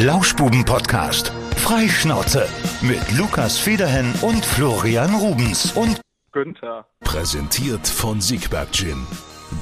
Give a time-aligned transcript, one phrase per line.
[0.00, 1.30] Lauschbuben-Podcast.
[1.56, 2.48] Freischnauze.
[2.80, 5.72] Mit Lukas Federhen und Florian Rubens.
[5.72, 6.00] Und
[6.32, 6.86] Günther.
[7.00, 9.06] Präsentiert von Siegberg Gin.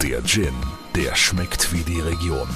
[0.00, 0.54] Der Gin,
[0.94, 2.46] der schmeckt wie die Region.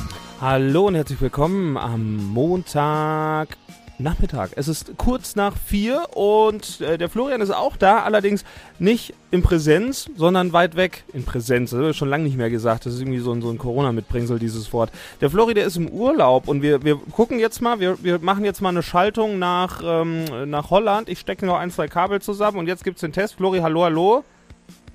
[0.40, 3.56] Hallo und herzlich willkommen am Montag.
[4.02, 4.50] Nachmittag.
[4.56, 8.44] Es ist kurz nach vier und äh, der Florian ist auch da, allerdings
[8.78, 11.70] nicht in Präsenz, sondern weit weg in Präsenz.
[11.70, 12.84] Das habe ich schon lange nicht mehr gesagt.
[12.86, 14.90] Das ist irgendwie so ein, so ein Corona-Mitbringsel, dieses Wort.
[15.20, 18.44] Der Flori, der ist im Urlaub und wir, wir gucken jetzt mal, wir, wir machen
[18.44, 21.08] jetzt mal eine Schaltung nach, ähm, nach Holland.
[21.08, 23.34] Ich stecke noch ein, zwei Kabel zusammen und jetzt gibt es den Test.
[23.36, 24.24] Flori, hallo, hallo.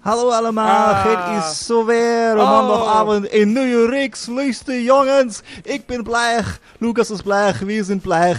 [0.04, 1.04] Hallo allemaal, Ah.
[1.04, 2.34] het is zover.
[2.34, 2.38] Oh.
[2.38, 4.16] Maandagavond in New York.
[4.28, 6.44] Luister jongens, ik ben blij.
[6.80, 8.36] Lucas is blij, wir sind blij.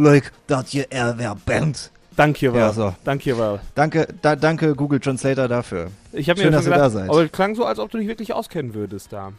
[0.00, 1.90] Leuk dat je er weer bent.
[2.16, 2.94] Danke, Ja, so.
[3.04, 3.60] Danke, well.
[3.74, 5.90] Danke, da, danke Google Translator dafür.
[6.12, 7.08] Ich Schön, dass schon ihr da gedacht, seid.
[7.08, 9.32] aber es klang so, als ob du dich wirklich auskennen würdest da.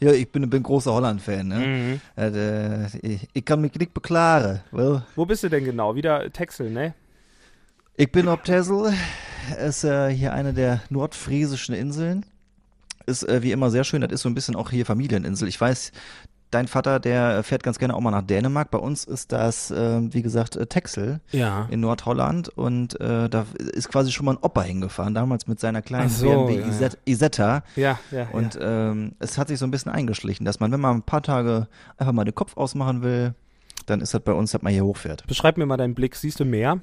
[0.00, 1.48] Ja, ich bin, bin großer Holland-Fan.
[1.48, 1.58] Ne?
[1.58, 2.22] Mhm.
[2.22, 4.60] Äh, ich, ich kann mich nicht beklagen.
[4.70, 5.94] Wel, Wo bist du denn genau?
[5.94, 6.92] Wieder Texel, ne?
[7.96, 8.92] ich bin auf Texel.
[9.64, 12.26] Ist äh, hier eine der nordfriesischen Inseln.
[13.06, 14.02] Ist äh, wie immer sehr schön.
[14.02, 15.48] Das ist so ein bisschen auch hier Familieninsel.
[15.48, 15.92] Ich weiß,
[16.56, 18.70] dein Vater, der fährt ganz gerne auch mal nach Dänemark.
[18.70, 21.66] Bei uns ist das, äh, wie gesagt, äh, Texel Ja.
[21.70, 22.48] in Nordholland.
[22.48, 26.46] Und äh, da ist quasi schon mal ein Opa hingefahren, damals mit seiner kleinen so,
[26.46, 26.96] BMW ja, Isetta.
[27.04, 27.62] Isetta.
[27.76, 28.28] Ja, ja.
[28.32, 31.22] Und ähm, es hat sich so ein bisschen eingeschlichen, dass man, wenn man ein paar
[31.22, 31.68] Tage
[31.98, 33.34] einfach mal den Kopf ausmachen will,
[33.86, 35.26] dann ist das bei uns, dass man hier hochfährt.
[35.26, 36.16] Beschreib mir mal deinen Blick.
[36.16, 36.78] Siehst du mehr?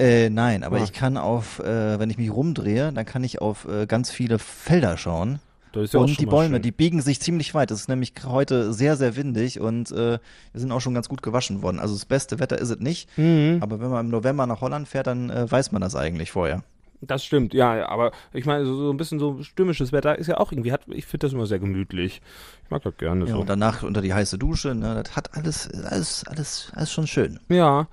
[0.00, 0.84] Äh, nein, aber Ah.
[0.84, 4.38] ich kann auf, äh, wenn ich mich rumdrehe, dann kann ich auf äh, ganz viele
[4.38, 5.40] Felder schauen.
[5.74, 6.62] Ja und die Bäume, schön.
[6.62, 7.70] die biegen sich ziemlich weit.
[7.70, 10.18] Es ist nämlich heute sehr, sehr windig und äh,
[10.52, 11.78] wir sind auch schon ganz gut gewaschen worden.
[11.78, 13.08] Also das beste Wetter ist es nicht.
[13.18, 13.58] Mhm.
[13.60, 16.62] Aber wenn man im November nach Holland fährt, dann äh, weiß man das eigentlich vorher.
[17.00, 20.26] Das stimmt, ja, ja, aber ich meine, so, so ein bisschen so stürmisches Wetter ist
[20.26, 22.20] ja auch irgendwie, hat, ich finde das immer sehr gemütlich.
[22.64, 23.40] Ich mag das gerne Ja, so.
[23.40, 27.38] und danach unter die heiße Dusche, ne, das hat alles, alles, alles, alles schon schön.
[27.48, 27.86] Ja.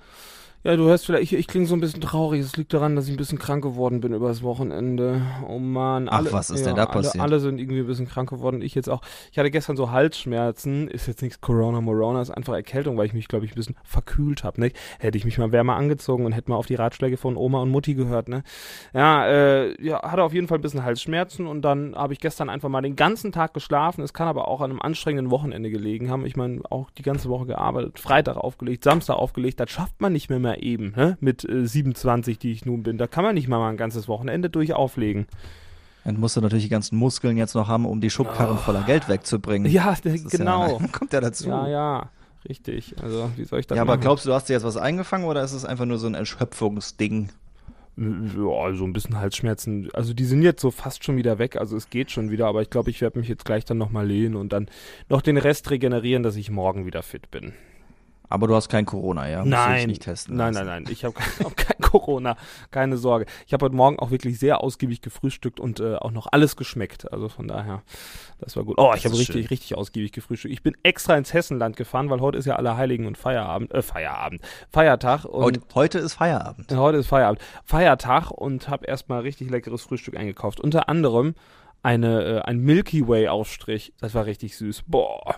[0.66, 2.40] Ja, du hörst vielleicht, ich, ich klinge so ein bisschen traurig.
[2.40, 5.22] Es liegt daran, dass ich ein bisschen krank geworden bin übers Wochenende.
[5.48, 6.08] Oh Mann.
[6.08, 7.22] Ach, Alle, was ist ja, denn da alle, passiert?
[7.22, 8.60] Alle sind irgendwie ein bisschen krank geworden.
[8.62, 9.00] Ich jetzt auch.
[9.30, 10.88] Ich hatte gestern so Halsschmerzen.
[10.88, 13.76] Ist jetzt nichts Corona, Morona, ist einfach Erkältung, weil ich mich, glaube ich, ein bisschen
[13.84, 14.60] verkühlt habe.
[14.60, 14.72] Ne?
[14.98, 17.70] Hätte ich mich mal wärmer angezogen und hätte mal auf die Ratschläge von Oma und
[17.70, 18.28] Mutti gehört.
[18.28, 18.42] Ne?
[18.92, 22.50] Ja, äh, ja, hatte auf jeden Fall ein bisschen Halsschmerzen und dann habe ich gestern
[22.50, 24.02] einfach mal den ganzen Tag geschlafen.
[24.02, 26.26] Es kann aber auch an einem anstrengenden Wochenende gelegen haben.
[26.26, 29.60] Ich meine, auch die ganze Woche gearbeitet, Freitag aufgelegt, Samstag aufgelegt.
[29.60, 31.16] Das schafft man nicht mehr mal eben, ne?
[31.20, 32.98] Mit äh, 27, die ich nun bin.
[32.98, 35.26] Da kann man nicht mal, mal ein ganzes Wochenende durch auflegen.
[36.04, 39.08] Dann musst du natürlich die ganzen Muskeln jetzt noch haben, um die Schubkarren voller Geld
[39.08, 39.70] wegzubringen.
[39.70, 40.78] Ja, genau.
[40.78, 41.48] Ja, kommt ja dazu.
[41.48, 42.10] Ja, ja,
[42.48, 42.94] richtig.
[43.02, 44.02] Also, wie soll ich das Ja, aber machen?
[44.02, 46.14] glaubst du, du hast dir jetzt was eingefangen oder ist es einfach nur so ein
[46.14, 47.30] Erschöpfungsding?
[47.98, 49.88] Ja, so ein bisschen Halsschmerzen.
[49.94, 51.56] Also die sind jetzt so fast schon wieder weg.
[51.56, 54.06] Also es geht schon wieder, aber ich glaube, ich werde mich jetzt gleich dann nochmal
[54.06, 54.68] lehnen und dann
[55.08, 57.54] noch den Rest regenerieren, dass ich morgen wieder fit bin.
[58.28, 59.38] Aber du hast kein Corona, ja?
[59.38, 60.84] Musst nein, nicht testen nein, nein, nein.
[60.88, 62.36] Ich habe kein, hab kein Corona,
[62.70, 63.26] keine Sorge.
[63.46, 67.12] Ich habe heute Morgen auch wirklich sehr ausgiebig gefrühstückt und äh, auch noch alles geschmeckt.
[67.12, 67.82] Also von daher,
[68.38, 68.76] das war gut.
[68.78, 69.46] Oh, ich habe richtig, schön.
[69.46, 70.52] richtig ausgiebig gefrühstückt.
[70.52, 74.42] Ich bin extra ins Hessenland gefahren, weil heute ist ja Allerheiligen und Feierabend, äh, Feierabend,
[74.70, 76.74] Feiertag und Heute, heute ist Feierabend.
[76.74, 77.40] Heute ist Feierabend.
[77.64, 80.60] Feiertag und habe erstmal richtig leckeres Frühstück eingekauft.
[80.60, 81.34] Unter anderem
[81.82, 83.92] eine, äh, ein Milky Way Aufstrich.
[84.00, 84.84] Das war richtig süß.
[84.86, 85.36] Boah.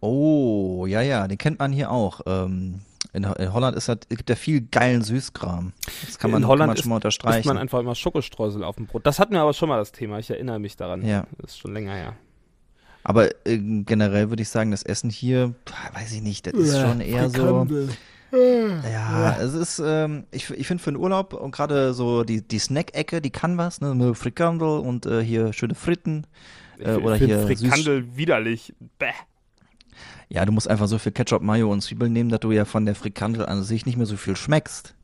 [0.00, 2.20] Oh, ja, ja, den kennt man hier auch.
[2.26, 2.80] Ähm,
[3.12, 5.72] in, in Holland ist das, gibt ja viel geilen Süßkram.
[6.04, 7.48] Das kann man, In Holland kann man ist- schon mal Isst unterstreichen.
[7.48, 9.06] man einfach immer Schokostreusel auf dem Brot.
[9.06, 10.18] Das hatten wir aber schon mal das Thema.
[10.18, 11.04] Ich erinnere mich daran.
[11.04, 11.26] Ja.
[11.38, 12.14] Das ist schon länger her.
[13.04, 15.54] Aber äh, generell würde ich sagen, das Essen hier,
[15.94, 17.66] weiß ich nicht, das ist schon eher so.
[18.32, 22.58] Ja, es ist, ähm, ich, ich finde für einen Urlaub und gerade so die, die
[22.58, 26.26] Snack-Ecke, die kann was, ne, mit Frikandel und äh, hier schöne Fritten.
[26.78, 28.74] Äh, ich oder hier Frikandel widerlich.
[28.98, 29.06] Bäh.
[30.28, 32.84] Ja, du musst einfach so viel Ketchup, Mayo und Zwiebeln nehmen, dass du ja von
[32.86, 34.94] der Frikandel an sich nicht mehr so viel schmeckst.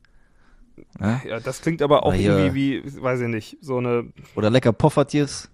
[0.99, 1.21] Ja?
[1.27, 4.05] Ja, das klingt aber auch Oder hier- irgendwie wie, weiß ich nicht, so eine
[4.35, 5.49] Oder lecker Poffertjes.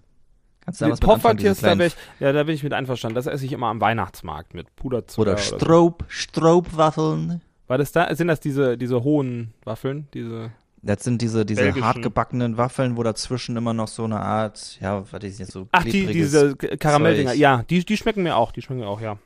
[0.61, 3.16] Kannst du da was Poffertjes, da ich, ja, da bin ich mit einverstanden.
[3.16, 5.31] Das esse ich immer am Weihnachtsmarkt mit Puderzucker.
[5.31, 5.57] Oder so.
[5.57, 7.41] Stroop, Stroopwaffeln.
[7.67, 8.14] War das da?
[8.16, 10.08] Sind das diese, diese hohen Waffeln?
[10.14, 10.52] Diese.
[10.81, 11.85] Das sind diese, diese Belgischen.
[11.85, 15.67] hart gebackenen Waffeln, wo dazwischen immer noch so eine Art, ja, was ist jetzt so
[15.72, 17.34] Ach, die, diese Karamelldinger.
[17.34, 18.52] Ja, die, die schmecken mir auch.
[18.52, 19.17] Die schmecken mir auch, ja.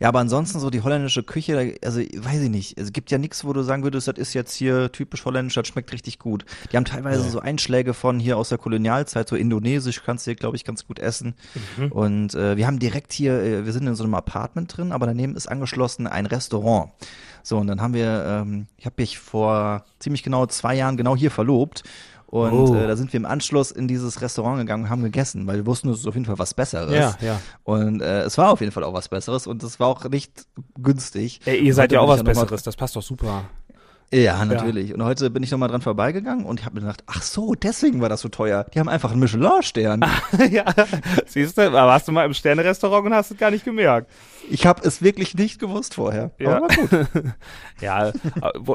[0.00, 3.44] Ja, aber ansonsten so die holländische Küche, also weiß ich nicht, es gibt ja nichts,
[3.44, 6.44] wo du sagen würdest, das ist jetzt hier typisch holländisch, das schmeckt richtig gut.
[6.72, 10.36] Die haben teilweise so Einschläge von hier aus der Kolonialzeit, so indonesisch kannst du hier,
[10.36, 11.34] glaube ich, ganz gut essen.
[11.90, 15.06] Und äh, wir haben direkt hier, äh, wir sind in so einem Apartment drin, aber
[15.06, 16.90] daneben ist angeschlossen ein Restaurant.
[17.42, 21.16] So, und dann haben wir, ähm, ich habe mich vor ziemlich genau zwei Jahren genau
[21.16, 21.82] hier verlobt.
[22.26, 22.74] Und Oh.
[22.76, 25.66] äh, da sind wir im Anschluss in dieses Restaurant gegangen und haben gegessen, weil wir
[25.66, 26.94] wussten, es ist auf jeden Fall was Besseres.
[26.94, 27.40] Ja, ja.
[27.64, 30.46] Und äh, es war auf jeden Fall auch was Besseres und es war auch nicht
[30.80, 31.40] günstig.
[31.44, 33.44] Ey, ihr seid ja auch was Besseres, das passt doch super.
[34.12, 34.92] Ja, natürlich.
[34.92, 38.00] Und heute bin ich nochmal dran vorbeigegangen und ich habe mir gedacht, ach so, deswegen
[38.00, 38.66] war das so teuer.
[38.74, 40.04] Die haben einfach einen Michelin-Stern.
[40.50, 40.64] ja,
[41.26, 44.10] siehst du, aber warst du mal im Sterne-Restaurant und hast es gar nicht gemerkt.
[44.48, 46.30] Ich habe es wirklich nicht gewusst vorher.
[46.40, 46.56] Ja.
[46.56, 46.90] Aber gut.
[47.82, 48.12] Ja,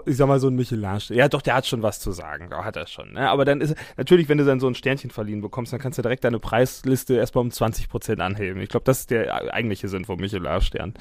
[0.06, 1.00] ich sag mal so ein Michelin.
[1.10, 2.50] Ja, doch, der hat schon was zu sagen.
[2.52, 3.14] Da hat er schon.
[3.14, 3.28] Ne?
[3.28, 6.04] Aber dann ist natürlich, wenn du dann so ein Sternchen verliehen bekommst, dann kannst du
[6.04, 8.62] direkt deine Preisliste erstmal um 20 Prozent anheben.
[8.62, 10.94] Ich glaube, das ist der eigentliche Sinn vom Michelin-Stern.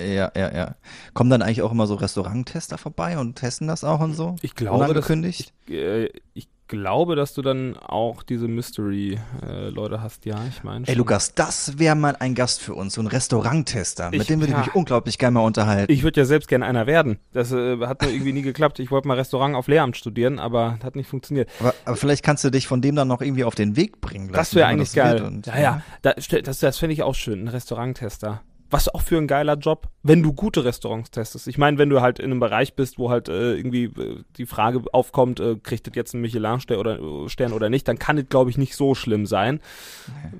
[0.00, 0.74] Ja, ja, ja.
[1.14, 4.36] Kommen dann eigentlich auch immer so Restauranttester vorbei und testen das auch und so?
[4.42, 5.52] Ich glaube, das, Unangekündigt?
[5.66, 10.26] ich, äh, ich glaube, dass du dann auch diese Mystery-Leute hast.
[10.26, 10.86] Ja, ich meine.
[10.86, 10.94] Ey.
[10.94, 14.10] Lukas, das wäre mal ein Gast für uns, so ein Restauranttester.
[14.12, 14.64] Ich- Mit dem würde ich ja.
[14.66, 15.90] mich unglaublich gerne mal unterhalten.
[15.90, 17.18] Ich würde ja selbst gerne einer werden.
[17.32, 18.78] Das äh, hat nur irgendwie nie geklappt.
[18.80, 21.48] Ich wollte mal Restaurant auf Lehramt studieren, aber hat nicht funktioniert.
[21.60, 24.26] aber, aber vielleicht kannst du dich von dem dann noch irgendwie auf den Weg bringen
[24.28, 24.36] lassen.
[24.36, 25.22] Das wäre eigentlich wird geil.
[25.22, 25.82] und- ja, ja.
[26.02, 28.42] Da, stell- das das fände ich auch schön, ein Restauranttester.
[28.70, 31.48] Was auch für ein geiler Job, wenn du gute Restaurants testest.
[31.48, 34.46] Ich meine, wenn du halt in einem Bereich bist, wo halt äh, irgendwie äh, die
[34.46, 38.18] Frage aufkommt, äh, kriegt das jetzt einen Michelin-Stern oder, äh, Stern oder nicht, dann kann
[38.18, 39.60] es, glaube ich, nicht so schlimm sein.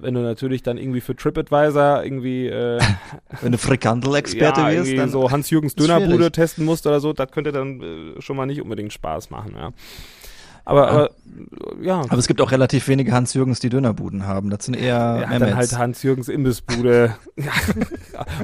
[0.00, 2.80] Wenn du natürlich dann irgendwie für TripAdvisor irgendwie äh,
[3.40, 5.75] Wenn du Frikandel-Experte ja, wirst, dann so Hans-Jürgens.
[5.75, 9.54] Dönerbude testen musst oder so, das könnte dann äh, schon mal nicht unbedingt Spaß machen,
[9.56, 9.72] ja.
[10.69, 10.91] Aber, Ja.
[10.93, 11.11] aber
[11.81, 12.00] ja.
[12.00, 14.50] Aber es gibt auch relativ wenige Hans-Jürgens, die Dönerbuden haben.
[14.50, 17.15] Das sind eher Ja, dann halt Hans-Jürgens Imbissbude.
[17.37, 17.53] ja.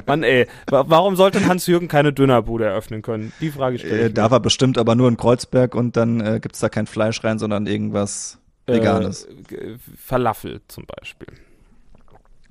[0.07, 3.31] Mann, ey, wa- warum sollte Hans-Jürgen keine Dönerbude eröffnen können?
[3.41, 4.31] Die Frage stelle äh, ich da mir.
[4.31, 7.67] war bestimmt aber nur in Kreuzberg und dann äh, gibt's da kein Fleisch rein, sondern
[7.67, 9.25] irgendwas Veganes.
[9.51, 11.27] Äh, Falafel zum Beispiel.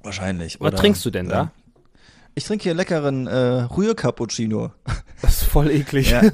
[0.03, 0.61] Wahrscheinlich.
[0.61, 1.51] Was trinkst du denn da?
[2.35, 4.73] Ich trinke hier leckeren äh, Rührcappuccino.
[5.23, 6.11] Das ist voll eklig.
[6.11, 6.23] Ja.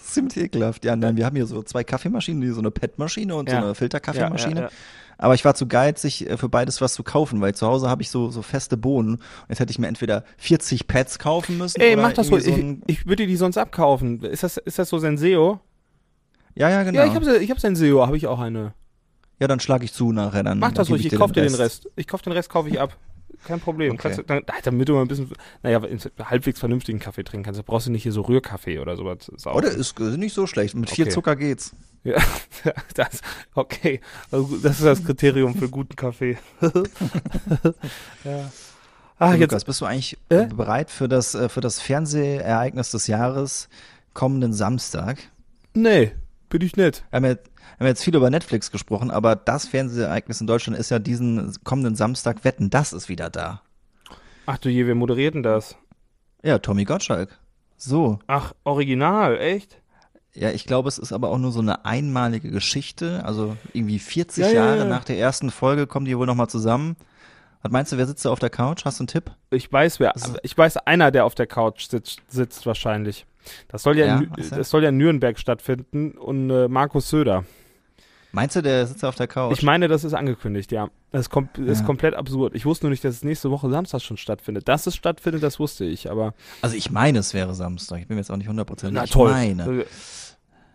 [0.00, 0.84] Ziemlich ekelhaft.
[0.84, 3.60] Ja, nein, wir haben hier so zwei Kaffeemaschinen, so eine PET-Maschine und Ja.
[3.60, 4.60] so eine Filterkaffeemaschine.
[4.62, 4.68] Ja,
[5.18, 8.02] Aber ich war zu geizig, äh, für beides was zu kaufen, weil zu Hause habe
[8.02, 9.18] ich so, so feste Bohnen.
[9.48, 11.80] Jetzt hätte ich mir entweder 40 Pads kaufen müssen.
[11.80, 12.36] Ey, mach das so.
[12.36, 14.22] irgendwie Ich, ich würde die sonst abkaufen.
[14.22, 15.60] Ist das, ist das so Senseo?
[16.54, 17.00] ja, ja, genau.
[17.00, 18.72] Ja, ich habe ich hab Senseo, habe ich auch eine.
[19.40, 20.44] ja, dann schlage ich zu nachher.
[20.44, 21.88] Dann, Mach das ruhig, ich kauf dir den Rest.
[21.96, 22.96] Ich kauf den Rest, kaufe ich ab.
[23.44, 23.92] Kein Problem.
[23.92, 24.14] Okay.
[24.14, 25.30] Kannst dann, ach, damit du mal ein bisschen,
[25.62, 25.80] naja,
[26.24, 29.18] halbwegs vernünftigen Kaffee trinken kannst, brauchst du nicht hier so Rührkaffee oder sowas.
[29.46, 30.74] Oder ist nicht so schlecht.
[30.74, 31.12] Mit viel Okay.
[31.12, 31.72] Zucker geht's.
[32.04, 32.18] Ja,
[32.94, 33.20] das,
[33.54, 34.00] okay.
[34.30, 36.38] Also, das ist das Kriterium für guten Kaffee.
[38.24, 38.50] ja.
[39.18, 40.46] Ah, So, jetzt, Lukas, bist du eigentlich Äh?
[40.46, 43.68] bereit für das, äh, für das Fernsehereignis des Jahres
[44.14, 45.18] kommenden Samstag?
[45.74, 46.12] nee,
[46.48, 47.04] bin ich nicht.
[47.10, 50.78] Wir haben, jetzt, wir haben jetzt viel über Netflix gesprochen, aber das Fernsehereignis in Deutschland
[50.78, 53.62] ist ja diesen kommenden Samstag Wetten, das ist wieder da.
[54.46, 55.76] Ach du je, wer moderiert denn das?
[56.42, 57.38] Ja, Tommy Gottschalk.
[57.76, 58.20] So.
[58.26, 59.80] Ach, original, echt?
[60.34, 63.24] Ja, ich glaube, es ist aber auch nur so eine einmalige Geschichte.
[63.24, 64.84] Also irgendwie 40 Ja, ja, Jahre ja.
[64.84, 66.96] nach der ersten Folge kommen die wohl nochmal zusammen.
[67.62, 68.84] Was meinst du, wer sitzt da auf der Couch?
[68.84, 69.30] Hast du einen Tipp?
[69.50, 73.26] Ich weiß, wer, Also- ich weiß einer, der auf der Couch sitzt, sitzt wahrscheinlich.
[73.68, 77.44] Das soll ja, Ja, in, das soll ja in Nürnberg stattfinden und äh, Markus Söder.
[78.32, 79.52] Meinst du, der sitzt auf der Couch?
[79.56, 80.88] Ich meine, das ist angekündigt, ja.
[81.10, 81.86] Das ist, kom ist Ja.
[81.86, 82.54] komplett absurd.
[82.54, 84.68] Ich wusste nur nicht, dass es nächste Woche Samstag schon stattfindet.
[84.68, 88.00] Dass es stattfindet, das wusste ich, aber also ich meine, es wäre Samstag.
[88.00, 88.94] Ich bin mir jetzt auch nicht hundertprozentig.
[88.94, 89.30] na ich toll.
[89.30, 89.84] meine.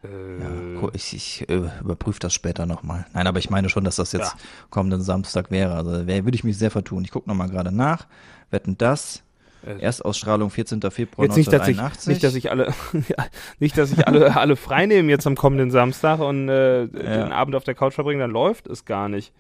[0.04, 3.06] Äh, Ja, ich, ich äh, überprüfe das später nochmal.
[3.14, 4.40] Nein, aber ich meine schon, dass das jetzt Ja.
[4.72, 5.76] kommenden Samstag wäre.
[5.76, 7.04] Also wär, würde ich mich sehr vertun.
[7.04, 8.08] Ich gucke nochmal gerade nach.
[8.50, 9.22] Wetten das?
[9.66, 10.82] Äh, Erstausstrahlung 14.
[10.90, 12.08] Februar Jetzt nicht, dass ich, 1981.
[12.08, 12.74] nicht, dass ich alle,
[13.08, 13.26] ja,
[13.60, 17.64] nicht, dass ich alle, alle freinehmen jetzt am kommenden Samstag und äh, den Abend auf
[17.64, 19.34] der Couch verbringen, dann läuft es gar nicht.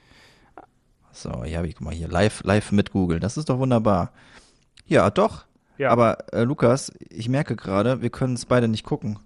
[1.11, 3.19] So, ja, wie, guck mal hier, live, live mit Google.
[3.19, 4.11] Das ist doch wunderbar.
[4.87, 5.45] Ja, doch.
[5.77, 5.89] Ja.
[5.89, 9.19] Aber äh, Lukas, ich merke gerade, wir können es beide nicht gucken.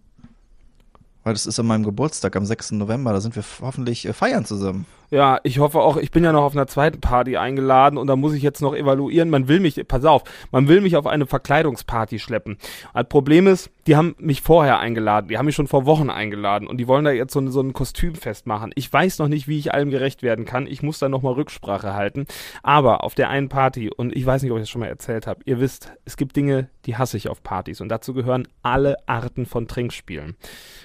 [1.23, 2.73] Weil das ist an meinem Geburtstag am 6.
[2.73, 3.11] November.
[3.11, 4.85] Da sind wir hoffentlich äh, feiern zusammen.
[5.15, 8.17] Ja, ich hoffe auch, ich bin ja noch auf einer zweiten Party eingeladen und da
[8.17, 9.29] muss ich jetzt noch evaluieren.
[9.29, 12.57] Man will mich, pass auf, man will mich auf eine Verkleidungsparty schleppen.
[12.93, 16.67] Das Problem ist, die haben mich vorher eingeladen, die haben mich schon vor Wochen eingeladen
[16.67, 18.71] und die wollen da jetzt so, ein- so ein Kostümfest machen.
[18.75, 20.67] Ich weiß noch nicht, wie ich allem gerecht werden kann.
[20.67, 22.25] Ich muss da nochmal Rücksprache halten.
[22.61, 25.27] Aber auf der einen Party, und ich weiß nicht, ob ich das schon mal erzählt
[25.27, 28.97] habe, ihr wisst, es gibt Dinge, die hasse ich auf Partys und dazu gehören alle
[29.05, 30.35] Arten von Trinkspielen.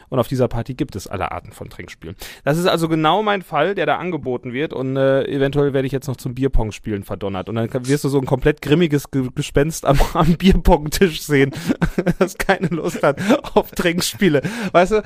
[0.08, 2.14] Und auf dieser Party gibt es alle Arten von Trinkspielen.
[2.44, 4.72] Das ist also genau mein Fall, der da angeboten wird.
[4.72, 7.48] Und äh, eventuell werde ich jetzt noch zum Bierpong-Spielen verdonnert.
[7.48, 11.52] Und dann wirst du so ein komplett grimmiges Ge Gespenst am, am Bierpong-Tisch sehen,
[12.18, 13.18] das keine Lust hat
[13.54, 14.42] auf Trinkspiele.
[14.72, 15.00] Weißt du, äh,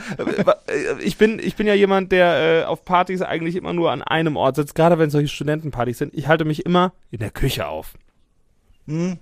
[0.66, 4.02] äh, ich bin, ich bin ja jemand, der äh, auf Partys eigentlich immer nur an
[4.02, 6.14] einem Ort sitzt, gerade wenn solche Studentenpartys sind.
[6.14, 7.94] Ich halte mich immer in der Küche auf.
[8.87, 9.18] Hm.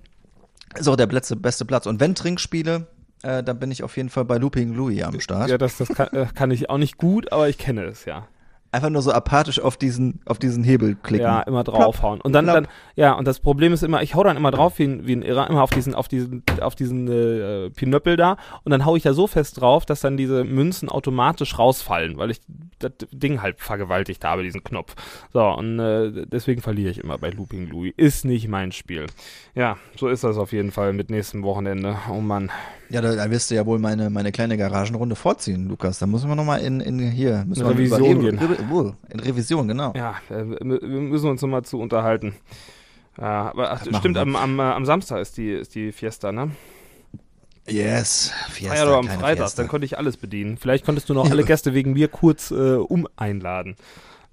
[0.77, 1.87] Ist auch der beste, beste Platz.
[1.87, 2.87] Und wenn Trinkspiele,
[3.23, 5.51] äh, dann bin ich auf jeden Fall bei Looping Louis am Start.
[5.51, 8.27] Ja, das, das kann, äh, kann ich auch nicht gut, aber ich kenne es, ja.
[8.73, 11.27] Einfach nur so apathisch auf diesen, auf diesen Hebel klicken.
[11.27, 12.23] Ja, immer draufhauen.
[12.23, 12.55] Und dann, Plopp.
[12.55, 15.15] dann, ja, und das Problem ist immer, ich hau dann immer drauf wie ein, wie
[15.15, 18.97] ein Irrer, immer auf diesen, auf diesen, auf diesen äh, Pinöppel da und dann hau
[18.97, 22.41] ich da so fest drauf, dass dann diese Münzen automatisch rausfallen, weil ich
[22.79, 24.95] das Ding halt vergewaltigt habe, diesen Knopf.
[25.35, 27.93] So, und äh, deswegen verliere ich immer bei Looping Louis.
[27.99, 29.07] Ist nicht mein Spiel.
[29.55, 31.99] Ja, so ist das auf jeden Fall mit nächstem Wochenende.
[32.11, 32.51] Oh Mann.
[32.93, 35.99] Ja, da, da wirst du ja wohl meine, meine kleine Garagenrunde vorziehen, Lukas.
[35.99, 38.39] Da müssen wir nochmal in, in hier, müssen wir Revision über, gehen.
[38.39, 39.93] Re, wohl, in Revision, genau.
[39.97, 42.35] Ja, äh, wir müssen uns nochmal zu unterhalten.
[43.19, 46.51] Ja, aber ach, stimmt, am, am, äh, am Samstag ist die, ist die Fiesta, ne?
[47.69, 48.33] Yes.
[48.51, 49.63] Fiesta, Ah ja, oder am Freitag, Fiesta.
[49.63, 50.57] dann konnte ich alles bedienen.
[50.57, 53.77] Vielleicht konntest du noch alle Gäste wegen mir kurz äh, um einladen.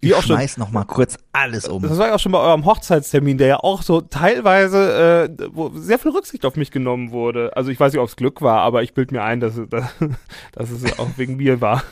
[0.01, 1.81] Wie Ich auch schon, schmeiß noch mal kurz alles um.
[1.81, 5.71] das war ja auch schon bei eurem Hochzeitstermin, der ja auch so teilweise, äh, wo
[5.75, 7.55] sehr viel Rücksicht auf mich genommen wurde.
[7.57, 9.89] Also ich weiß nicht, ob es Glück war, aber ich bild mir ein, dass, dass,
[10.53, 11.83] dass es auch wegen mir war.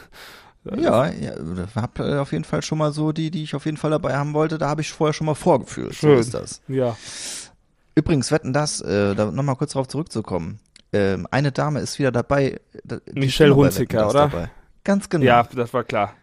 [0.76, 1.32] Ja, ja
[1.76, 4.16] hab äh, auf jeden Fall schon mal so die, die ich auf jeden Fall dabei
[4.16, 5.96] haben wollte, da habe ich vorher schon mal vorgefühlt.
[5.96, 6.16] Schön.
[6.16, 6.62] So ist das.
[6.68, 6.96] Ja.
[7.96, 10.60] Übrigens, wetten das, äh, da nochmal kurz darauf zurückzukommen.
[10.94, 12.60] Ähm, eine Dame ist wieder dabei.
[13.14, 14.30] Michelle Hunziker, oder?
[14.30, 14.50] Dabei.
[14.84, 15.26] Ganz genau.
[15.26, 16.14] ja, das war klar.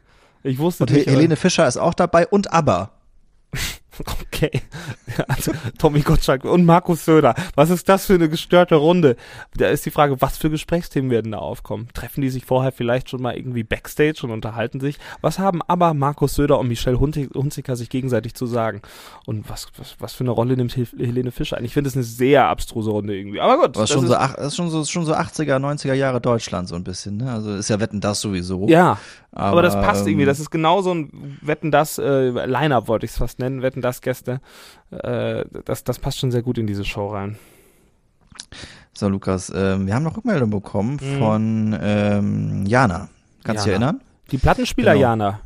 [0.42, 1.06] Ich wusste Und nicht.
[1.08, 2.90] aber- Helene Fischer ist auch dabei und ABBA.
[4.34, 4.50] Okay.
[5.28, 7.34] Also Tommy Gottschalk und Markus Söder.
[7.54, 9.14] Was ist das für eine gestörte Runde?
[9.56, 11.88] Da ist die Frage, was für Gesprächsthemen werden da aufkommen?
[11.94, 14.98] Treffen die sich vorher vielleicht schon mal irgendwie backstage und unterhalten sich?
[15.20, 18.82] Was haben aber Markus Söder und Michelle Hunziker sich gegenseitig zu sagen?
[19.26, 21.64] Und was, was, was für eine Rolle nimmt Hel Helene Fischer ein?
[21.64, 23.40] Ich finde es eine sehr abstruse Runde irgendwie.
[23.40, 23.76] Aber gut.
[23.76, 26.20] Aber das schon ist- so, ach, das ist schon so, schon so 80er, 90er Jahre
[26.20, 27.30] Deutschland so ein bisschen, ne?
[27.30, 28.66] Also ist ja Wetten das sowieso.
[28.68, 28.98] ja,
[29.30, 30.26] aber, aber, das passt ähm, irgendwie.
[30.26, 33.62] Das ist genau so ein Wetten das äh, Line-Up wollte ich es fast nennen.
[33.62, 34.40] Wetten das Gäste.
[34.90, 37.36] Äh, das, das passt schon sehr gut in diese Show rein.
[38.92, 41.18] So, Lukas, ähm, wir haben noch Rückmeldung bekommen Mhm.
[41.18, 43.08] von ähm, Jana.
[43.42, 44.00] Kannst du dich erinnern?
[44.30, 45.02] Die Plattenspieler, Genau.
[45.02, 45.40] Jana.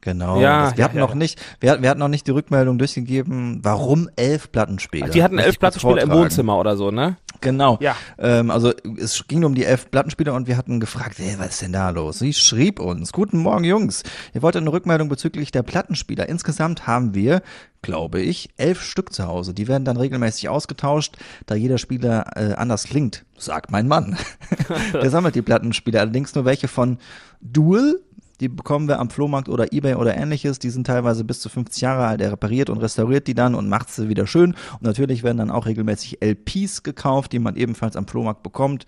[0.00, 0.40] Genau.
[0.40, 2.78] Ja, das, wir ja, hatten ja, noch nicht, wir, wir hatten noch nicht die Rückmeldung
[2.78, 5.08] durchgegeben, warum elf Plattenspieler.
[5.08, 6.10] Die hatten elf Plattenspieler im.
[6.12, 7.16] Wohnzimmer oder so, ne?
[7.40, 7.78] Genau.
[7.80, 7.96] Ja.
[8.18, 11.62] Ähm, also es ging um die elf Plattenspieler und wir hatten gefragt, hey, was ist
[11.62, 12.18] denn da los?
[12.18, 14.02] Sie schrieb uns, guten Morgen Jungs,
[14.34, 16.28] ihr wolltet eine Rückmeldung bezüglich der Plattenspieler.
[16.28, 17.42] Insgesamt haben wir,
[17.82, 19.54] glaube ich, elf Stück zu Hause.
[19.54, 21.16] Die werden dann regelmäßig ausgetauscht,
[21.46, 24.16] da jeder Spieler äh, anders klingt, sagt mein Mann.
[24.92, 26.98] Der sammelt die Plattenspieler, allerdings nur welche von
[27.40, 28.00] Dual,
[28.40, 30.58] die bekommen wir am Flohmarkt oder Ebay oder ähnliches.
[30.58, 32.20] Die sind teilweise bis zu 50 Jahre alt.
[32.20, 34.54] Er repariert und restauriert die dann und macht sie wieder schön.
[34.74, 38.86] Und natürlich werden dann auch regelmäßig LPs gekauft, die man ebenfalls am Flohmarkt bekommt.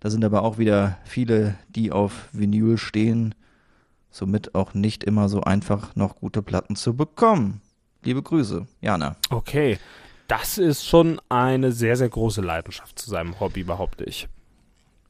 [0.00, 3.34] Da sind aber auch wieder viele, die auf Vinyl stehen.
[4.10, 7.60] Somit auch nicht immer so einfach noch gute Platten zu bekommen.
[8.02, 9.16] Liebe Grüße, Jana.
[9.30, 9.78] Okay.
[10.26, 14.28] Das ist schon eine sehr, sehr große Leidenschaft zu seinem Hobby, behaupte ich.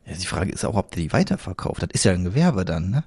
[0.07, 1.83] Ja, die Frage ist auch, ob der die weiterverkauft.
[1.83, 3.05] Das ist ja ein Gewerbe dann, ne?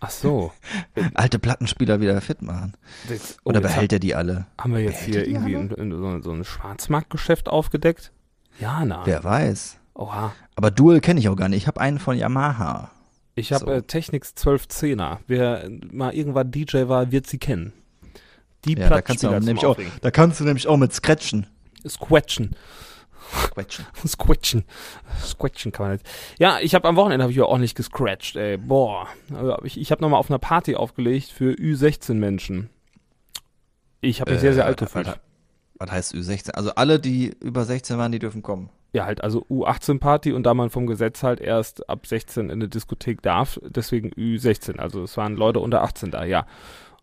[0.00, 0.52] Ach so.
[1.14, 2.74] Alte Plattenspieler wieder fit machen.
[3.08, 4.46] Das, oh, Oder behält er die alle?
[4.58, 8.12] Haben wir jetzt behält hier er irgendwie in, in so, so ein Schwarzmarktgeschäft aufgedeckt?
[8.60, 9.02] Jana.
[9.04, 9.78] Wer weiß.
[9.94, 10.32] Oha.
[10.54, 11.62] Aber Dual kenne ich auch gar nicht.
[11.62, 12.90] Ich habe einen von Yamaha.
[13.34, 13.70] Ich habe So.
[13.70, 15.18] äh, Technics 1210er.
[15.26, 17.72] Wer mal irgendwann DJ war, wird sie kennen.
[18.64, 21.46] Die Ja, da kannst, du nämlich auch, da kannst du nämlich auch mit Scratchen.
[21.86, 22.56] Squetchen.
[23.36, 23.86] Scratchen.
[24.06, 24.64] Squetchen.
[25.22, 26.06] Squetchen kann man nicht.
[26.38, 28.56] Ja, ich habe am Wochenende habe ich ja ordentlich gescratcht, ey.
[28.56, 29.08] Boah.
[29.34, 32.70] Also ich ich habe nochmal auf einer Party aufgelegt für Ü16 Menschen.
[34.00, 35.06] Ich habe mich sehr, sehr alt was, gefühlt.
[35.06, 35.18] was,
[35.78, 36.52] was heißt Ü16?
[36.52, 38.70] Also alle, die über 16 waren, die dürfen kommen.
[38.92, 42.68] Ja, halt, also U18-Party und da man vom Gesetz halt erst ab 16 in eine
[42.68, 44.78] Diskothek darf, deswegen Ü16.
[44.78, 46.46] Also es waren Leute unter 18 da, ja.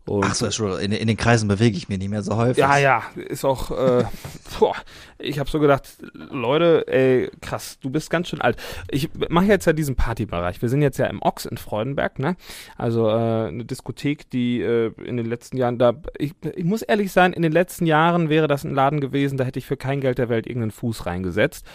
[0.06, 2.58] Und Ach so, schon, in, in den Kreisen bewege ich mich nicht mehr so häufig.
[2.58, 4.04] Ja, ja, ist auch, äh,
[4.60, 4.76] boah,
[5.18, 8.56] ich habe so gedacht, Leute, ey, krass, du bist ganz schön alt.
[8.88, 10.62] Ich mache jetzt ja diesen Partybereich.
[10.62, 12.36] Wir sind jetzt ja im Ochs in Freudenberg, ne?
[12.76, 17.10] Also äh, eine Diskothek, die äh, in den letzten Jahren da, ich, ich muss ehrlich
[17.10, 20.00] sein, in den letzten Jahren wäre das ein Laden gewesen, da hätte ich für kein
[20.00, 21.66] Geld der Welt irgendeinen Fuß reingesetzt.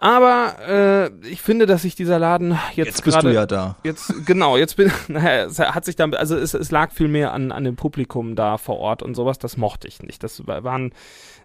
[0.00, 3.74] Aber äh, ich finde, dass sich dieser Laden jetzt, Jetzt bist gerade du ja da.
[3.82, 7.32] Jetzt, genau, jetzt bin, naja, es hat sich dann, also es, es lag viel mehr
[7.34, 10.22] an, an dem Publikum da vor Ort und sowas, das mochte ich nicht.
[10.22, 10.92] Das wa- waren,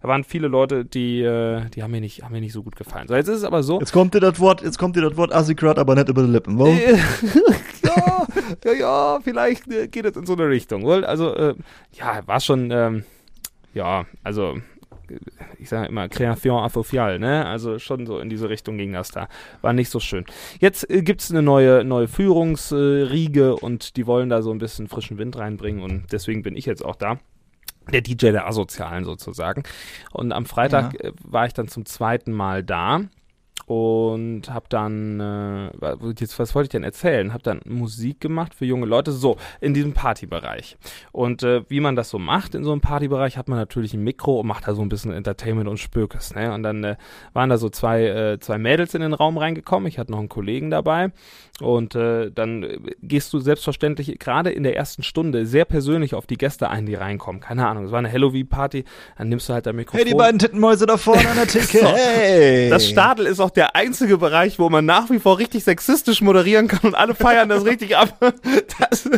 [0.04, 2.76] da waren viele Leute, die, äh, die haben mir nicht, haben mir nicht so gut
[2.76, 3.08] gefallen.
[3.08, 3.80] So, jetzt ist es aber so.
[3.80, 6.30] Jetzt kommt dir das Wort, jetzt kommt dir das Wort Assikrat, aber nicht über die
[6.32, 6.60] Lippen.
[6.60, 6.78] Warum?
[6.78, 6.98] Äh,
[7.84, 8.28] ja,
[8.66, 10.84] ja, ja, vielleicht äh, geht es in so eine Richtung.
[10.84, 11.04] wohl?
[11.06, 11.56] Also, äh,
[11.94, 13.04] ja, war schon, ähm,
[13.74, 14.58] ja, also,
[15.60, 17.46] ich sage immer, Création asocial, ne?
[17.46, 19.28] Also schon so in diese Richtung ging das da.
[19.62, 20.26] War nicht so schön.
[20.60, 25.18] Jetzt äh, gibt's eine neue, neue Führungsriege und die wollen da so ein bisschen frischen
[25.18, 27.20] Wind reinbringen und deswegen bin ich jetzt auch da.
[27.92, 29.64] Der DJ der Asozialen sozusagen.
[30.12, 31.10] Und am Freitag Ja.
[31.10, 33.02] äh, war ich dann zum zweiten Mal da.
[33.66, 37.34] Und habe dann, äh, jetzt, was wollte ich denn erzählen?
[37.34, 40.78] Habe dann Musik gemacht für junge Leute, so in diesem Partybereich.
[41.12, 44.04] Und äh, wie man das so macht in so einem Partybereich, hat man natürlich ein
[44.04, 46.36] Mikro und macht da so ein bisschen Entertainment und Spökes.
[46.36, 46.54] Ne?
[46.54, 46.96] Und dann äh,
[47.34, 49.88] waren da so zwei, äh, zwei Mädels in den Raum reingekommen.
[49.88, 51.12] Ich hatte noch einen Kollegen dabei.
[51.62, 52.66] Und äh, dann
[53.02, 56.96] gehst du selbstverständlich gerade in der ersten Stunde sehr persönlich auf die Gäste ein, die
[56.96, 57.42] reinkommen.
[57.42, 58.86] Keine Ahnung, es war eine Halloween-Party,
[59.18, 60.00] dann nimmst du halt dein Mikrofon.
[60.00, 61.80] Hey, die beiden Tittenmäuse da vorne an der Theke.
[61.80, 61.88] So.
[61.88, 62.70] Hey.
[62.70, 66.68] Das Stadel ist auch der einzige Bereich, wo man nach wie vor richtig sexistisch moderieren
[66.68, 68.18] kann und alle feiern das richtig ab.
[68.80, 69.10] Das,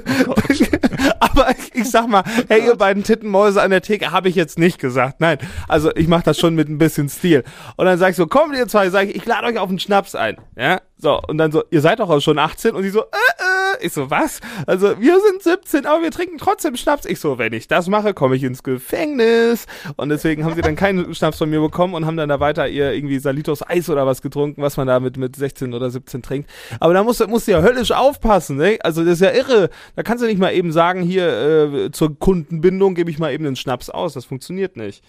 [1.20, 4.80] aber ich sag mal, hey, ihr beiden Tittenmäuse an der Theke, habe ich jetzt nicht
[4.80, 5.20] gesagt.
[5.20, 5.38] Nein,
[5.68, 7.44] also ich mache das schon mit ein bisschen Stil.
[7.78, 9.80] Und dann sag ich so, kommt ihr zwei, sag ich, ich lade euch auf einen
[9.80, 10.38] Schnaps ein.
[10.58, 13.04] Ja, so, und dann so, ihr seid doch auch schon 18 und sie so, äh,
[13.04, 13.55] äh.
[13.82, 14.40] Ich so, was?
[14.68, 17.06] Also, wir sind 17, aber wir trinken trotzdem Schnaps.
[17.06, 19.66] Ich so, wenn ich das mache, komme ich ins Gefängnis.
[19.96, 22.68] Und deswegen haben sie dann keinen Schnaps von mir bekommen und haben dann da weiter
[22.68, 26.22] ihr irgendwie Salitos Eis oder was getrunken, was man da mit, mit 16 oder 17
[26.22, 26.50] trinkt.
[26.80, 28.78] Aber da musst du, musst du ja höllisch aufpassen, ne?
[28.82, 29.70] Also, das ist ja irre.
[29.96, 33.46] Da kannst du nicht mal eben sagen, hier, äh, zur Kundenbindung gebe ich mal eben
[33.46, 34.14] einen Schnaps aus.
[34.14, 35.04] Das funktioniert nicht.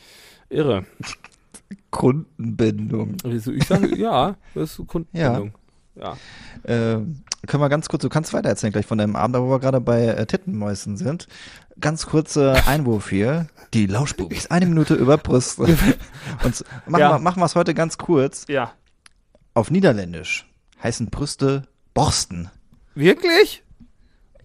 [0.48, 0.84] Irre.
[1.90, 3.16] Kundenbindung.
[3.24, 5.52] Also ich sage, ja, das ist Kundenbindung.
[5.94, 6.16] Ja.
[6.64, 6.98] Äh,
[7.46, 9.80] können wir ganz kurz, du kannst weiter erzählen gleich von deinem Abend, wo wir gerade
[9.80, 11.26] bei äh, Tittenmäusen sind.
[11.80, 13.46] Ganz kurzer Einwurf hier.
[13.74, 14.50] Die Lauschbubis.
[14.50, 15.62] Eine Minute über Brüste.
[16.44, 17.10] Und machen Ja.
[17.12, 18.44] wir machen wir es heute ganz kurz.
[18.48, 18.72] Ja.
[19.54, 20.46] Auf Niederländisch
[20.82, 21.62] heißen Brüste
[21.94, 22.50] Borsten.
[22.94, 23.62] Wirklich?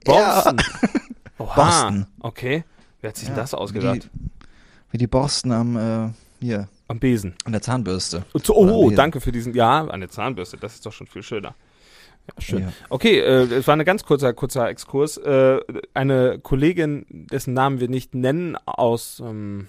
[0.07, 0.41] Ja.
[0.41, 0.61] Borsten.
[1.37, 1.55] Oha.
[1.55, 2.07] Borsten.
[2.19, 2.63] Okay.
[3.01, 3.95] Wer hat sich denn Ja, das ausgedacht?
[3.95, 4.09] Wie die,
[4.91, 7.35] wie die Borsten am, äh, hier, Am Besen.
[7.45, 8.23] an der Zahnbürste.
[8.49, 9.53] Oh, danke für diesen.
[9.53, 10.57] Ja, eine Zahnbürste.
[10.57, 11.55] Das ist doch schon viel schöner.
[12.27, 12.61] Ja, schön.
[12.61, 12.73] Ja.
[12.89, 15.17] Okay, äh, es war ein ganz kurzer, kurzer Exkurs.
[15.17, 15.59] Äh,
[15.93, 19.67] eine Kollegin, dessen Namen wir nicht nennen, aus ähm,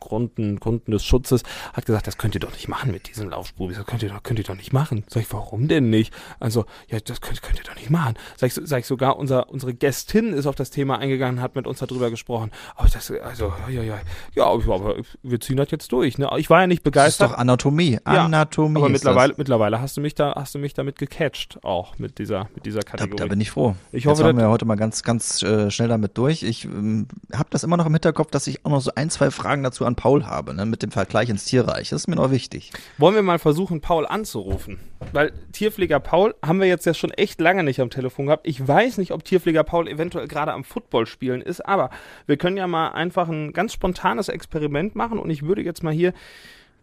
[0.00, 3.76] Gründen, Gründen des Schutzes, hat gesagt, das könnt ihr doch nicht machen mit diesen Laufsprubis.
[3.76, 5.04] Das könnt ihr doch, könnt ihr doch nicht machen.
[5.08, 6.12] Sag ich, warum denn nicht?
[6.40, 8.14] Also, ja, das könnt, könnt ihr doch nicht machen.
[8.36, 11.66] Sag ich, sag ich sogar, unser, unsere Gästin ist auf das Thema eingegangen, hat mit
[11.66, 12.50] uns darüber gesprochen.
[12.76, 13.98] Aber das, also, ja, ja,
[14.34, 16.18] ja, aber wir ziehen das jetzt durch.
[16.18, 16.28] Ne?
[16.36, 17.30] Ich war ja nicht Das ist begeistert.
[17.32, 17.98] doch Anatomie.
[18.06, 18.78] Ja, Anatomie.
[18.78, 19.38] Aber ist mittlerweile, Das.
[19.38, 22.80] mittlerweile hast du mich da, hast du mich damit gecatcht, auch mit dieser, mit dieser
[22.80, 23.16] Da, Kategorie.
[23.16, 23.74] da bin ich froh.
[23.90, 26.42] Ich Jetzt hoffe, waren das- wir heute mal ganz, ganz äh, schnell damit durch.
[26.44, 29.30] Ich ähm, habe das immer noch im Hinterkopf, dass ich auch noch so ein, zwei
[29.30, 31.90] Fragen dazu an Paul habe, ne, mit dem Vergleich ins Tierreich.
[31.90, 32.70] Das ist mir noch wichtig.
[32.98, 34.78] Wollen wir mal versuchen, Paul anzurufen?
[35.12, 38.46] Weil Tierpfleger Paul haben wir jetzt ja schon echt lange nicht am Telefon gehabt.
[38.46, 41.90] Ich weiß nicht, ob Tierpfleger Paul eventuell gerade am Football spielen ist, aber
[42.26, 45.92] wir können ja mal einfach ein ganz spontanes Experiment machen und ich würde jetzt mal
[45.92, 46.12] hier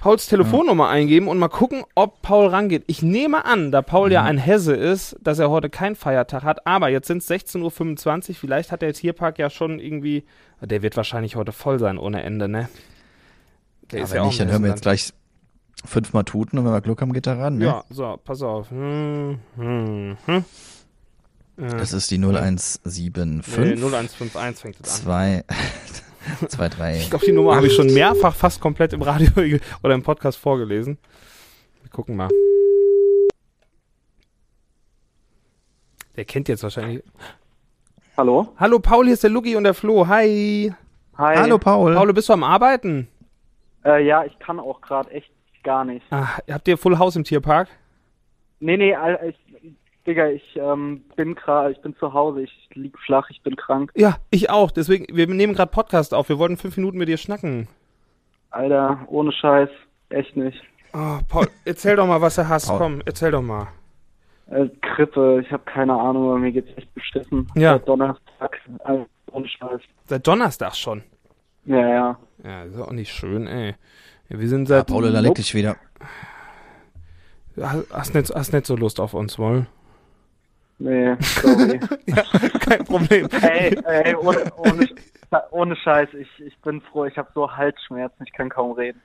[0.01, 2.83] Pauls Telefonnummer eingeben und mal gucken, ob Paul rangeht.
[2.87, 6.65] Ich nehme an, da Paul ja ein Hesse ist, dass er heute keinen Feiertag hat,
[6.65, 10.25] aber jetzt sind es 16.25 Uhr, vielleicht hat der Tierpark ja schon irgendwie,
[10.59, 12.67] der wird wahrscheinlich heute voll sein ohne Ende, ne?
[13.91, 15.13] Der Aber nicht, im dann hören wir jetzt gleich
[15.85, 17.59] fünfmal tuten und wenn wir Glück haben, geht er ran.
[17.59, 17.65] Ne?
[17.65, 18.71] Ja, so, pass auf.
[18.71, 20.45] Hm, hm, hm.
[21.57, 25.01] Äh, Das ist die 0175 nee, 0151 fängt es an.
[25.03, 25.43] 2
[26.47, 29.29] 2 3 Ich glaube, die Nummer habe ich schon mehrfach fast komplett im Radio
[29.83, 30.97] oder im Podcast vorgelesen.
[31.81, 32.29] Wir gucken mal.
[36.15, 37.03] Der kennt jetzt wahrscheinlich.
[38.17, 38.53] Hallo?
[38.57, 40.07] Hallo Paul, hier ist der Luki und der Flo.
[40.07, 40.73] Hi.
[41.17, 41.35] Hi.
[41.37, 41.95] Hallo Paul.
[41.95, 43.07] Paul, bist du am Arbeiten?
[43.83, 45.31] Äh, ja, ich kann auch gerade echt
[45.63, 46.05] gar nicht.
[46.11, 47.67] Ah, habt ihr Full House im Tierpark?
[48.59, 48.95] Nee, nee,
[49.27, 49.35] ich,
[50.07, 53.91] Digga, ich ähm, bin gerade, ich bin zu Hause, ich lieg flach, ich bin krank.
[53.95, 54.71] Ja, ich auch.
[54.71, 56.27] Deswegen, wir nehmen gerade Podcast auf.
[56.29, 57.67] Wir wollten fünf Minuten mit dir schnacken.
[58.49, 59.69] Alter, ohne Scheiß,
[60.09, 60.59] echt nicht.
[60.93, 62.67] Oh, Paul, erzähl doch mal, was du hast.
[62.67, 62.77] Paul.
[62.79, 63.67] Komm, erzähl doch mal.
[64.47, 67.47] Äh, Grippe, ich habe keine Ahnung, aber mir geht's echt beschissen.
[67.55, 67.73] Ja.
[67.73, 69.81] Seit Donnerstag, also, ohne Scheiß.
[70.07, 71.03] Seit Donnerstag schon.
[71.65, 72.19] Ja, ja.
[72.43, 73.75] Ja, ist auch nicht schön, ey.
[74.29, 74.87] Ja, wir sind Ja, seit.
[74.87, 75.77] Paul, da leg dich wieder.
[77.61, 79.67] hast, hast, nicht, hast nicht so Lust auf uns, wohl?
[80.81, 81.79] Nee, sorry.
[82.07, 82.23] Ja,
[82.59, 83.27] kein Problem.
[83.41, 84.87] ey, ey, ohne, ohne,
[85.51, 88.99] ohne Scheiß, ich, ich bin froh, ich habe so Halsschmerzen, ich kann kaum reden.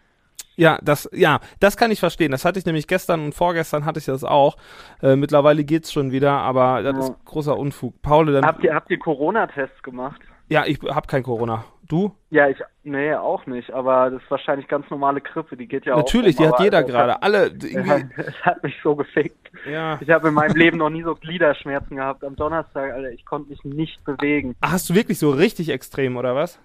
[0.59, 2.31] Ja, das, ja, das kann ich verstehen.
[2.33, 4.57] Das hatte ich nämlich gestern und vorgestern hatte ich das auch.
[5.03, 7.01] Äh, mittlerweile geht's schon wieder, aber das Ja.
[7.12, 8.01] ist großer Unfug.
[8.01, 8.45] Paul, dann.
[8.47, 10.23] Habt ihr, habt ihr Corona-Tests gemacht?
[10.49, 11.65] Ja, ich hab kein Corona.
[11.89, 12.13] Du?
[12.31, 15.97] Ja, ich, nee, auch nicht, aber das ist wahrscheinlich ganz normale Grippe, die geht ja
[15.97, 16.41] Natürlich, auch.
[16.41, 17.23] um, die hat jeder gerade.
[17.23, 18.07] Alle, irgendwie.
[18.17, 19.51] es hat mich so gefickt.
[19.71, 19.97] Ja.
[20.01, 22.25] Ich habe in meinem Leben noch nie so Gliederschmerzen gehabt.
[22.25, 24.57] Am Donnerstag, Alter, ich konnte mich nicht bewegen.
[24.61, 26.59] Ach, Hast du wirklich so richtig extrem, oder was?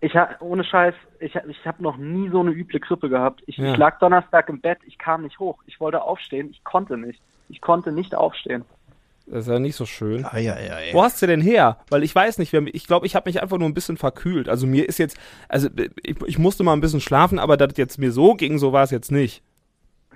[0.00, 3.42] Ich hab, ohne Scheiß, ich, hab- ich habe noch nie so eine üble Grippe gehabt.
[3.46, 3.72] Ich, Ja.
[3.72, 5.58] ich lag Donnerstag im Bett, ich kam nicht hoch.
[5.66, 7.20] Ich wollte aufstehen, ich konnte nicht.
[7.50, 8.64] Ich konnte nicht aufstehen.
[9.30, 10.24] Das ist ja nicht so schön.
[10.24, 10.94] Ah, ja, ja, ja.
[10.94, 11.78] Wo hast du denn her?
[11.90, 14.48] Weil ich weiß nicht, ich glaube, ich habe mich einfach nur ein bisschen verkühlt.
[14.48, 15.68] Also mir ist jetzt, also
[16.02, 18.72] ich, ich musste mal ein bisschen schlafen, aber dass es jetzt mir so ging, so
[18.72, 19.42] war es jetzt nicht.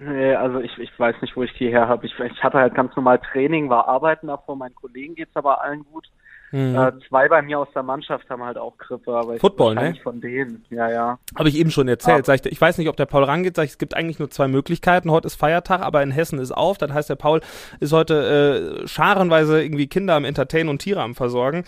[0.01, 2.07] Nee, also ich, ich weiß nicht, wo ich die her habe.
[2.07, 5.85] Ich, ich hatte halt ganz normal Training, war arbeiten davor, meinen Kollegen geht's aber allen
[5.85, 6.09] gut.
[6.53, 6.77] Mhm.
[6.77, 9.95] Äh, zwei bei mir aus der Mannschaft haben halt auch Grippe, aber ich Football, ne?
[10.03, 10.65] von denen.
[10.71, 11.19] Ja, ja.
[11.37, 12.21] Habe ich eben schon erzählt.
[12.21, 12.25] Ah.
[12.27, 13.57] Sag ich, ich weiß nicht, ob der Paul rangeht.
[13.57, 15.11] Sag ich, es gibt eigentlich nur zwei Möglichkeiten.
[15.11, 16.77] Heute ist Feiertag, aber in Hessen ist auf.
[16.79, 17.41] Das heißt, der Paul
[17.81, 21.65] ist heute äh, scharenweise irgendwie Kinder am Entertainen und Tiere am Versorgen.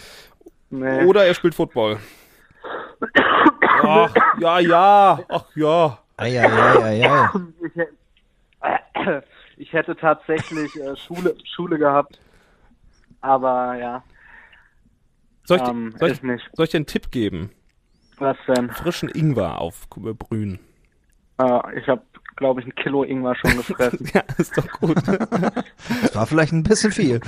[0.70, 1.04] Nee.
[1.06, 1.96] Oder er spielt Football.
[3.82, 5.20] Ach, ja, ja.
[5.28, 5.98] Ach, ja.
[6.16, 7.28] Eieieiei.
[7.64, 9.20] ich, hä-
[9.56, 12.18] ich hätte tatsächlich äh, Schule, Schule gehabt.
[13.20, 14.02] Aber ja,
[15.44, 16.50] Soll ich, ähm, soll, ich, nicht.
[16.54, 17.50] soll ich dir einen Tipp geben?
[18.18, 18.70] Was denn?
[18.70, 20.58] Frischen Ingwer aufbrühen.
[21.38, 22.02] Äh, ich habe,
[22.36, 24.08] glaube ich, ein Kilo Ingwer schon gefressen.
[24.14, 24.96] ja, ist doch gut.
[25.06, 27.20] Das war vielleicht ein bisschen viel.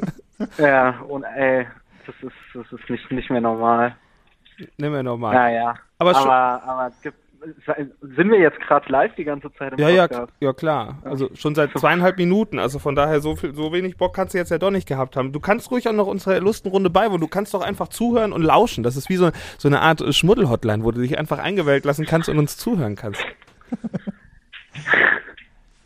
[0.58, 1.66] ja, und ey,
[2.06, 3.96] das ist, das ist nicht, nicht mehr normal.
[4.76, 5.34] Nimm mir nochmal.
[5.34, 5.74] Ja, ja.
[5.98, 7.18] Aber schon- aber, aber es gibt,
[8.00, 10.32] sind wir jetzt gerade live die ganze Zeit im Ja, ja, Podcast?
[10.40, 10.98] ja, klar.
[11.04, 12.58] Also schon seit zweieinhalb Minuten.
[12.58, 15.16] Also von daher, so viel, so wenig Bock kannst du jetzt ja doch nicht gehabt
[15.16, 15.32] haben.
[15.32, 17.20] Du kannst ruhig auch noch unsere Lustenrunde beiwohnen.
[17.20, 18.82] Du kannst doch einfach zuhören und lauschen.
[18.84, 22.28] Das ist wie so, so eine Art Schmuddel-Hotline, wo du dich einfach eingewählt lassen kannst
[22.28, 23.24] und uns zuhören kannst.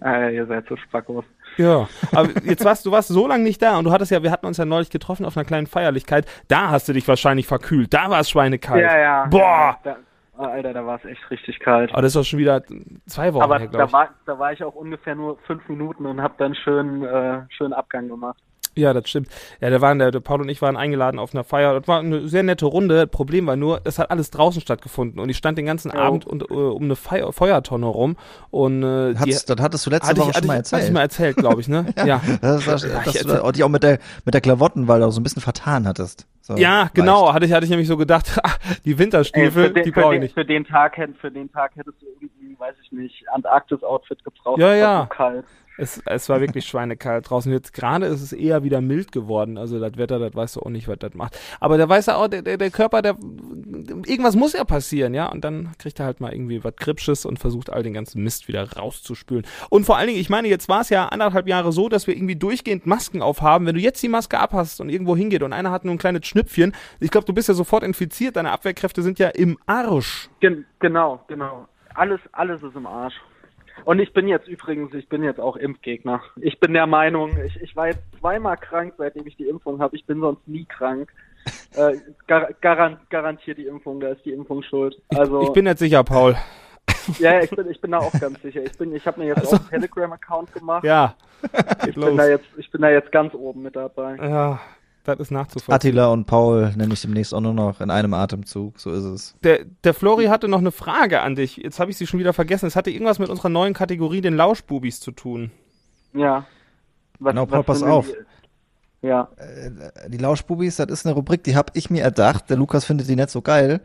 [0.02, 1.24] Äh, ihr seid so spackos.
[1.56, 4.30] Ja, aber jetzt warst du warst so lange nicht da und du hattest ja, wir
[4.30, 6.26] hatten uns ja neulich getroffen auf einer kleinen Feierlichkeit.
[6.48, 7.92] Da hast du dich wahrscheinlich verkühlt.
[7.92, 8.82] Da war es schweinekalt.
[8.82, 9.26] Ja, ja.
[9.26, 9.78] Boah!
[9.82, 10.02] Da, oh,
[10.48, 11.92] Alter, da war es echt richtig kalt.
[11.92, 12.62] Aber das ist doch schon wieder
[13.06, 16.06] zwei Wochen Aber her, glaube da war, da war ich auch ungefähr nur fünf Minuten
[16.06, 18.38] und habe dann schön, äh, schön Abgang gemacht.
[18.80, 19.28] Ja, das stimmt.
[19.60, 21.78] Ja, da waren der, der Paul und ich waren eingeladen auf einer Feier.
[21.78, 22.96] Das war eine sehr nette Runde.
[22.96, 25.98] Das Problem war nur, es hat alles draußen stattgefunden und ich stand den ganzen Ja.
[26.00, 28.16] Abend und, äh, um eine Feuer, Feuertonne rum
[28.50, 30.76] und äh, die, das hattest du letzte hatte ich, Woche hatte schon mal ich, hatte
[30.76, 30.84] erzählt.
[30.84, 31.86] ich mal erzählt, glaube ich, ne?
[32.06, 32.20] ja.
[32.40, 35.20] Das war, Ja, dass ich du dich auch mit der, mit der Klavottenwahl auch so
[35.20, 36.26] ein bisschen vertan hattest.
[36.42, 37.34] So, Ja, genau, leicht.
[37.34, 38.50] hatte ich, hatte ich nämlich so gedacht, ah,
[38.84, 40.34] die Ey, Winterstiefel, für, den, die brauche ich nicht.
[40.34, 44.58] für den Tag für den Tag hättest du irgendwie, weiß ich nicht, Antarktis-Outfit gebraucht.
[44.58, 45.02] Ja, ja.
[45.10, 45.44] So kalt.
[45.80, 47.50] Es, es war wirklich schweinekalt draußen.
[47.50, 49.56] Jetzt gerade ist es eher wieder mild geworden.
[49.56, 51.38] Also das Wetter, das weißt du auch nicht, was das macht.
[51.58, 53.16] Aber der weiß ja auch, der, der, der Körper, der
[54.06, 55.26] irgendwas muss ja passieren, ja.
[55.26, 58.46] Und dann kriegt er halt mal irgendwie was Kripsches und versucht all den ganzen Mist
[58.46, 59.46] wieder rauszuspülen.
[59.70, 62.14] Und vor allen Dingen, ich meine, jetzt war es ja anderthalb Jahre so, dass wir
[62.14, 63.66] irgendwie durchgehend Masken aufhaben.
[63.66, 66.26] Wenn du jetzt die Maske abhast und irgendwo hingeht und einer hat nur ein kleines
[66.26, 68.36] Schnüpfchen, ich glaube, du bist ja sofort infiziert.
[68.36, 70.28] Deine Abwehrkräfte sind ja im Arsch.
[70.40, 71.66] Gen genau, genau.
[71.94, 73.14] Alles, alles ist im Arsch.
[73.84, 76.22] Und ich bin jetzt übrigens, ich bin jetzt auch Impfgegner.
[76.36, 79.96] Ich bin der Meinung, ich, ich war jetzt zweimal krank, seitdem ich die Impfung habe.
[79.96, 81.10] Ich bin sonst nie krank.
[81.74, 81.94] Äh,
[82.26, 85.00] gar, garant, garantiert die Impfung, da ist die Impfung schuld.
[85.16, 86.36] Also Ich bin nicht sicher, Paul.
[87.18, 88.62] ja, ich bin, ich bin da auch ganz sicher.
[88.62, 90.84] Ich bin, ich habe mir jetzt Also- auch einen Telegram-Account gemacht.
[90.84, 91.14] Ja.
[91.88, 94.16] Ich bin da jetzt, ich bin da jetzt ganz oben mit dabei.
[94.16, 94.60] Ja,
[95.04, 95.74] das ist nachzuvollziehen.
[95.74, 98.78] Attila und Paul nenne ich demnächst auch nur noch in einem Atemzug.
[98.78, 99.34] So ist es.
[99.42, 101.56] Der, der Flori hatte noch eine Frage an dich.
[101.56, 102.66] Jetzt habe ich sie schon wieder vergessen.
[102.66, 105.50] Es hatte irgendwas mit unserer neuen Kategorie, den Lauschbubis, zu tun.
[106.12, 106.44] Ja.
[107.18, 108.06] Was, Genau, Paul, pass auf.
[109.02, 109.28] Die, ja.
[109.36, 112.50] Äh, Die Lauschbubis, das ist eine Rubrik, die habe ich mir erdacht.
[112.50, 113.80] Der Lukas findet die nicht so geil.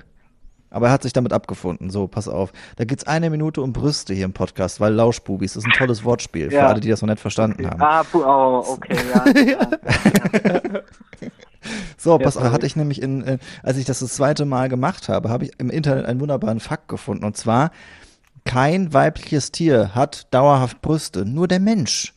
[0.75, 1.89] Aber er hat sich damit abgefunden.
[1.89, 2.51] So, pass auf.
[2.75, 6.49] Da geht's eine Minute um Brüste hier im Podcast, weil Lauschbubis ist ein tolles Wortspiel
[6.49, 6.67] für Ja.
[6.67, 7.81] alle, die das noch nicht verstanden haben.
[7.81, 9.41] Ah, pu- oh, okay, ja.
[10.73, 10.81] ja.
[11.97, 15.07] So, pass auf, hatte ich nämlich in, äh, als ich das das zweite Mal gemacht
[15.07, 17.23] habe, habe ich im Internet einen wunderbaren Fakt gefunden.
[17.23, 17.71] Und zwar,
[18.43, 22.13] kein weibliches Tier hat dauerhaft Brüste, nur der Mensch.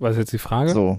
[0.00, 0.70] Was ist jetzt die Frage?
[0.70, 0.98] So.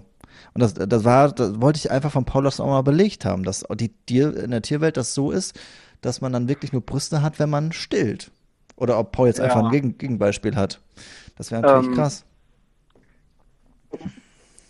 [0.53, 3.43] Und das, das war, das wollte ich einfach von Paul das auch mal belegt haben,
[3.43, 5.57] dass die Tier, in der Tierwelt das so ist,
[6.01, 8.31] dass man dann wirklich nur Brüste hat, wenn man stillt.
[8.75, 9.45] Oder ob Paul jetzt Ja.
[9.45, 10.81] einfach ein Gegen Gegenbeispiel hat.
[11.37, 12.25] Das wäre natürlich Ähm, krass.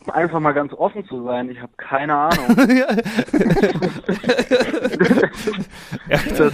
[0.07, 2.57] Einfach mal ganz offen zu sein, ich habe keine Ahnung.
[2.75, 2.87] ja,
[6.37, 6.53] das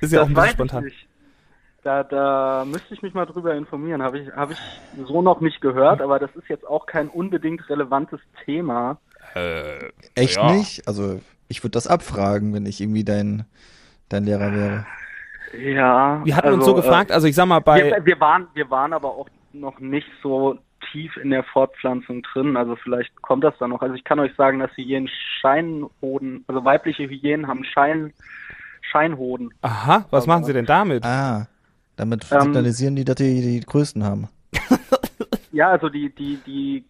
[0.00, 0.86] ist ja auch ein bisschen spontan.
[0.86, 1.08] ich nicht.
[1.84, 4.02] Da, da müsste ich mich mal drüber informieren.
[4.02, 4.58] Habe ich, hab ich
[5.06, 8.96] so noch nicht gehört, aber das ist jetzt auch kein unbedingt relevantes Thema.
[9.34, 10.50] Äh, Echt ja.
[10.50, 10.88] nicht?
[10.88, 13.44] Also, ich würde das abfragen, wenn ich irgendwie dein,
[14.08, 14.86] dein Lehrer wäre.
[15.58, 16.22] Ja.
[16.24, 17.84] Wir hatten also, uns so gefragt, also ich sag mal, bei.
[17.84, 20.58] wir, wir, waren, wir waren aber auch noch nicht so
[20.90, 22.56] tief in der Fortpflanzung drin.
[22.56, 23.82] Also vielleicht kommt das dann noch.
[23.82, 28.14] Also ich kann euch sagen, dass Hyänen Scheinhoden, also weibliche Hyänen haben Schein,
[28.80, 29.52] Scheinhoden.
[29.60, 31.04] Aha, was machen sie denn damit?
[31.04, 31.46] Ah,
[31.96, 34.28] damit Ähm, signalisieren die, dass die die größten haben.
[35.54, 36.84] Ja, also die, die, die,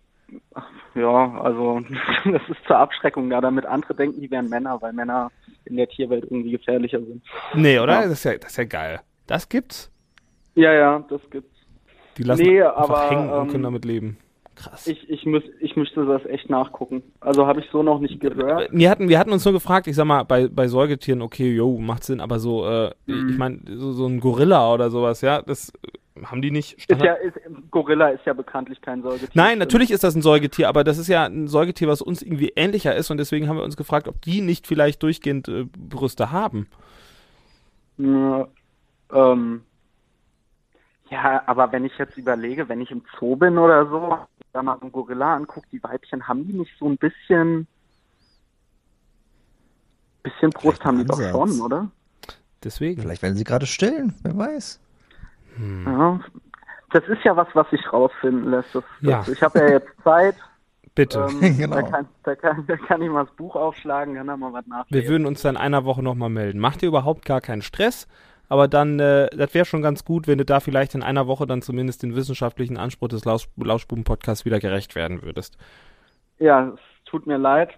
[0.54, 1.80] ach, ja, also
[2.24, 5.30] das ist zur Abschreckung da, damit andere denken, die wären Männer, weil Männer
[5.66, 7.22] in der Tierwelt irgendwie gefährlicher sind.
[7.52, 7.92] Nee, oder?
[7.92, 8.02] ja.
[8.08, 9.00] Das, ist ja, das ist ja geil.
[9.26, 9.90] Das gibt's.
[10.54, 11.54] Ja, ja, das gibt's.
[12.16, 14.16] Die lassen Nee, einfach aber, hängen und ähm, können damit leben.
[14.56, 14.86] Krass.
[14.86, 17.02] Ich, ich, müß, ich müsste das echt nachgucken.
[17.20, 18.68] Also habe ich so noch nicht gehört.
[18.70, 21.78] Wir hatten, wir hatten uns nur gefragt, ich sag mal, bei, bei Säugetieren, okay, jo,
[21.78, 23.28] macht Sinn, aber so, äh, Mhm.
[23.30, 25.72] ich meine, so, so ein Gorilla oder sowas, ja, das
[26.22, 27.36] Haben die nicht Ist ja, ist,
[27.72, 29.30] Gorilla ist ja bekanntlich kein Säugetier.
[29.34, 32.52] Nein, natürlich ist das ein Säugetier, aber das ist ja ein Säugetier, was uns irgendwie
[32.54, 36.30] ähnlicher ist und deswegen haben wir uns gefragt, ob die nicht vielleicht durchgehend äh, Brüste
[36.30, 36.68] haben.
[37.98, 38.46] Ja,
[39.12, 39.62] ähm,
[41.10, 44.16] ja, aber wenn ich jetzt überlege, wenn ich im Zoo bin oder so,
[44.54, 47.66] da mal einen Gorilla angucke, die Weibchen, haben die nicht so ein bisschen,
[50.22, 51.90] bisschen Brust haben die doch schon, oder?
[52.62, 53.02] Deswegen.
[53.02, 54.80] Vielleicht werden sie gerade stillen, wer weiß.
[55.86, 56.20] Ja.
[56.92, 58.74] Das ist ja was, was sich rausfinden lässt.
[58.74, 59.18] Das, Ja.
[59.18, 60.36] das, ich habe ja jetzt Zeit.
[60.94, 61.26] Bitte.
[61.42, 61.76] Ähm, Genau.
[61.76, 64.64] da, kann, da, kann, da kann ich mal das Buch aufschlagen, kann da mal was
[64.66, 65.08] wir nachlesen.
[65.10, 66.60] würden uns dann in einer Woche nochmal melden.
[66.60, 68.06] Macht dir überhaupt gar keinen Stress,
[68.48, 71.46] aber dann, äh, das wäre schon ganz gut, wenn du da vielleicht in einer Woche
[71.46, 75.56] dann zumindest den wissenschaftlichen Anspruch des Laus Lauschbuben-Podcasts wieder gerecht werden würdest.
[76.38, 76.80] Ja, es
[77.10, 77.70] tut mir leid,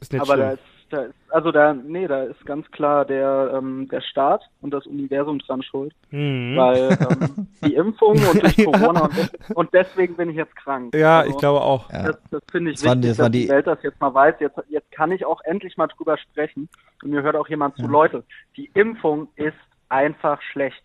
[0.00, 0.54] Ist nicht aber da schlimm.
[0.54, 4.72] ist, da ist, also da, nee, da ist ganz klar der, ähm, der Staat und
[4.72, 6.56] das Universum dran schuld, Mhm.
[6.56, 10.94] weil ähm, die Impfung und durch Corona und, des- und deswegen bin ich jetzt krank.
[10.94, 11.92] Ja, Also, ich glaube auch.
[11.92, 12.04] Ja.
[12.04, 14.00] Das, das finde ich Das die- wichtig, das waren dass die die- Welt das jetzt
[14.00, 14.34] mal weiß.
[14.40, 16.70] Jetzt, jetzt kann ich auch endlich mal drüber sprechen.
[17.02, 18.24] Und mir hört auch jemand zu, Leute,
[18.56, 19.54] die Impfung ist
[19.88, 20.82] einfach schlecht.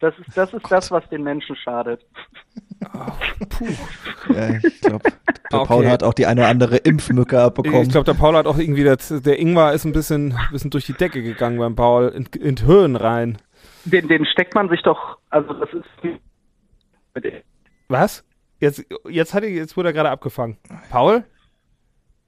[0.00, 2.04] Das ist, das ist das, was den Menschen schadet.
[4.28, 5.10] Ja, ich glaube,
[5.50, 5.68] der Okay.
[5.68, 7.82] Paul hat auch die eine oder andere Impfmücke abbekommen.
[7.82, 10.86] Ich glaube, der Paul hat auch irgendwie, das, der Ingwer ist ein bisschen, bisschen durch
[10.86, 13.38] die Decke gegangen beim Paul, in, in die Hirn rein.
[13.84, 16.20] Den, den steckt man sich doch, also das ist
[17.88, 18.24] Was?
[18.60, 20.56] Jetzt, jetzt, hat er, jetzt wurde er gerade abgefangen.
[20.90, 21.24] Paul?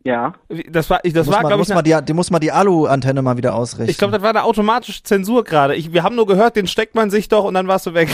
[0.05, 0.35] Ja.
[0.71, 2.41] Das war, ich- das muss war glaube muss ich, man eine, die, die muss man
[2.41, 3.91] die Alu-Antenne mal wieder ausrichten.
[3.91, 5.75] ich glaube, das war eine automatische Zensur gerade.
[5.75, 8.09] Ich, wir haben nur gehört, den steckt man sich doch und dann warst du weg.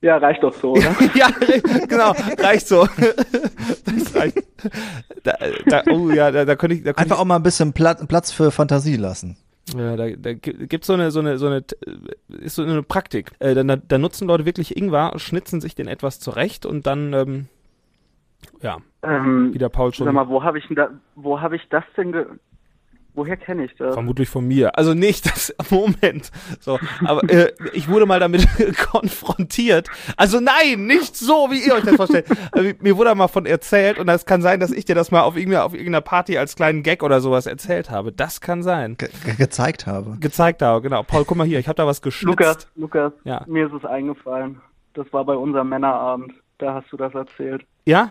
[0.00, 0.94] Ja, reicht doch so, oder?
[1.14, 1.28] ja,
[1.88, 2.86] genau, reicht so.
[3.86, 4.36] Das reicht.
[5.22, 5.32] Da,
[5.66, 8.04] da, oh ja, da, da könnte ich, da könnte Einfach auch mal ein bisschen Platz,
[8.06, 9.38] Platz für Fantasie lassen.
[9.66, 11.64] ich, ja, da, da gibt so eine, so eine, so eine,
[12.28, 13.32] ist so eine Praktik.
[13.38, 17.46] Äh, da, da nutzen Leute wirklich Ingwer, schnitzen sich den etwas zurecht und dann, ähm,
[18.62, 21.56] ja, ähm, wie der Paul schon sag mal, wo habe ich denn da, wo habe
[21.56, 22.26] ich das denn ge
[23.16, 23.94] Woher kenne ich das?
[23.94, 24.76] Vermutlich von mir.
[24.76, 26.32] Also nicht das Moment.
[26.58, 28.44] So, aber äh, ich wurde mal damit
[28.90, 29.88] konfrontiert.
[30.16, 32.26] Also nein, nicht so, wie ihr euch das vorstellt.
[32.56, 35.22] Äh, mir wurde mal von erzählt und es kann sein, dass ich dir das mal
[35.22, 38.10] auf irgendeiner, auf irgendeiner Party als kleinen Gag oder sowas erzählt habe.
[38.10, 38.96] Das kann sein.
[38.96, 40.16] Ge ge gezeigt habe.
[40.18, 41.04] Gezeigt habe, genau.
[41.04, 42.26] Paul, guck mal hier, ich habe da was geschnitzt.
[42.26, 43.44] Lukas, Lukas, Ja.
[43.46, 44.60] mir ist es eingefallen.
[44.94, 46.32] Das war bei unserem Männerabend.
[46.58, 47.64] Da hast du das erzählt.
[47.86, 48.10] Ja?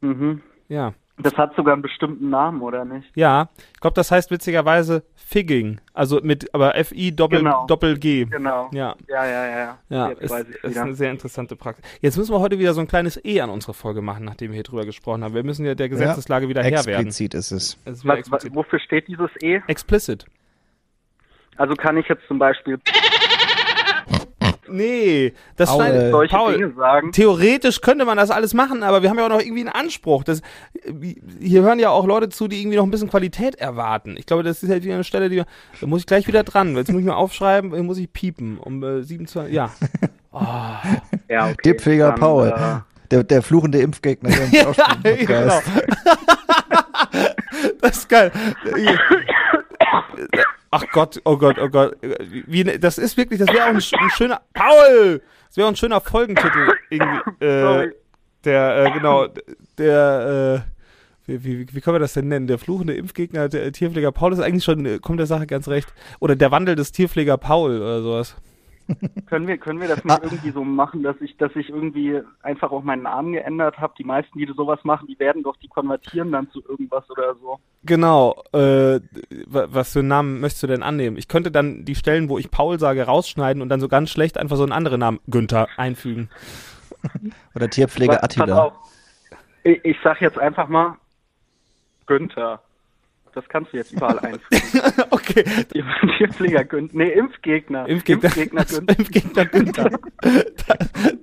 [0.00, 0.42] Mhm.
[0.68, 0.94] Ja.
[1.22, 3.10] Das hat sogar einen bestimmten Namen, oder nicht?
[3.14, 3.50] Ja.
[3.74, 5.80] Ich glaube, das heißt witzigerweise Figging.
[5.92, 7.66] Also mit, aber F-I Doppel, Genau.
[7.66, 8.24] Doppel G.
[8.24, 8.70] Genau.
[8.72, 8.94] Ja.
[9.06, 9.58] Ja, ja, ja.
[9.58, 9.78] ja.
[9.90, 10.32] Ja, ist,
[10.62, 11.84] ist eine sehr interessante Praxis.
[12.00, 14.54] Jetzt müssen wir heute wieder so ein kleines E an unsere Folge machen, nachdem wir
[14.54, 15.34] hier drüber gesprochen haben.
[15.34, 17.08] Wir müssen ja der Gesetzeslage wieder Herr werden.
[17.08, 17.78] Explizit ist es.
[17.84, 18.54] Es was, explizit.
[18.54, 19.60] wofür steht dieses E?
[19.66, 20.24] Explicit.
[21.56, 22.78] Also kann ich jetzt zum Beispiel
[24.72, 25.78] Nee, das Paul.
[25.84, 27.12] schneidet, solche Paul, Dinge sagen.
[27.12, 30.24] theoretisch könnte man das alles machen, aber wir haben ja auch noch irgendwie einen Anspruch.
[30.24, 30.42] Das,
[31.40, 34.16] hier hören ja auch Leute zu, die irgendwie noch ein bisschen Qualität erwarten.
[34.18, 35.42] Ich glaube, das ist halt wieder eine Stelle, die,
[35.80, 36.76] da muss ich gleich wieder dran.
[36.76, 38.58] Jetzt muss ich mal aufschreiben, äh, muss ich piepen.
[38.58, 39.70] Um äh, 27, ja.
[41.28, 41.56] Ja, okay.
[41.64, 42.48] Dipfäger Dann, Paul.
[42.48, 42.80] Äh,
[43.10, 44.72] Der, der fluchende Impfgegner hier
[45.04, 45.60] im genau.
[47.80, 48.30] Das ist geil.
[50.70, 51.96] Ach Gott, oh Gott, oh Gott.
[52.46, 54.40] Wie, das ist wirklich, das wäre auch ein, ein schöner.
[54.54, 55.20] Paul!
[55.48, 56.74] Das wäre auch ein schöner Folgentitel.
[56.90, 57.90] Irgendwie, äh,
[58.44, 59.26] der, äh, genau,
[59.78, 60.70] der, äh,
[61.26, 62.46] wie, wie, wie können wir das denn nennen?
[62.46, 65.92] Der fluchende Impfgegner, der Tierpfleger Paul ist eigentlich schon, äh, kommt der Sache ganz recht.
[66.20, 68.36] Oder der Wandel des Tierpfleger Paul oder sowas.
[69.26, 70.20] Können wir, können wir das nicht Ah.
[70.22, 73.94] irgendwie so machen, dass ich, dass ich irgendwie einfach auch meinen Namen geändert habe?
[73.98, 77.58] Die meisten, die sowas machen, die werden doch, die konvertieren dann zu irgendwas oder so.
[77.84, 79.00] Genau, äh,
[79.46, 81.16] wa- was für einen Namen möchtest du denn annehmen?
[81.16, 84.38] Ich könnte dann die Stellen, wo ich Paul sage, rausschneiden und dann so ganz schlecht
[84.38, 86.28] einfach so einen anderen Namen, Günther, einfügen.
[87.54, 88.62] Oder Tierpfleger pass Attila.
[88.64, 88.72] auf.
[89.62, 90.96] Ich, ich sag jetzt einfach mal
[92.06, 92.60] Günther.
[93.34, 95.04] Das kannst du jetzt überall einfügen.
[95.10, 95.44] okay,
[96.18, 96.96] Tierpfleger Günther.
[96.98, 97.86] Nee, Impfgegner.
[97.88, 98.96] Impfgegner, Impfgegner Günther.
[98.98, 99.90] Impfgegner Günther.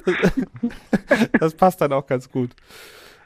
[0.05, 2.51] das, das passt dann auch ganz gut.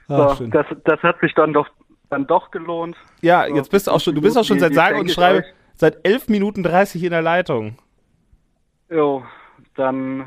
[0.08, 0.52] Ach, So, schön.
[0.52, 1.68] das, das hat sich dann doch,
[2.10, 2.96] dann doch gelohnt.
[3.22, 5.46] Ja, so, jetzt bist du auch schon, du bist auch schon seit sage und schreibe
[5.76, 7.78] seit 11 Minuten 30 in der Leitung.
[8.90, 9.24] Jo,
[9.76, 10.26] dann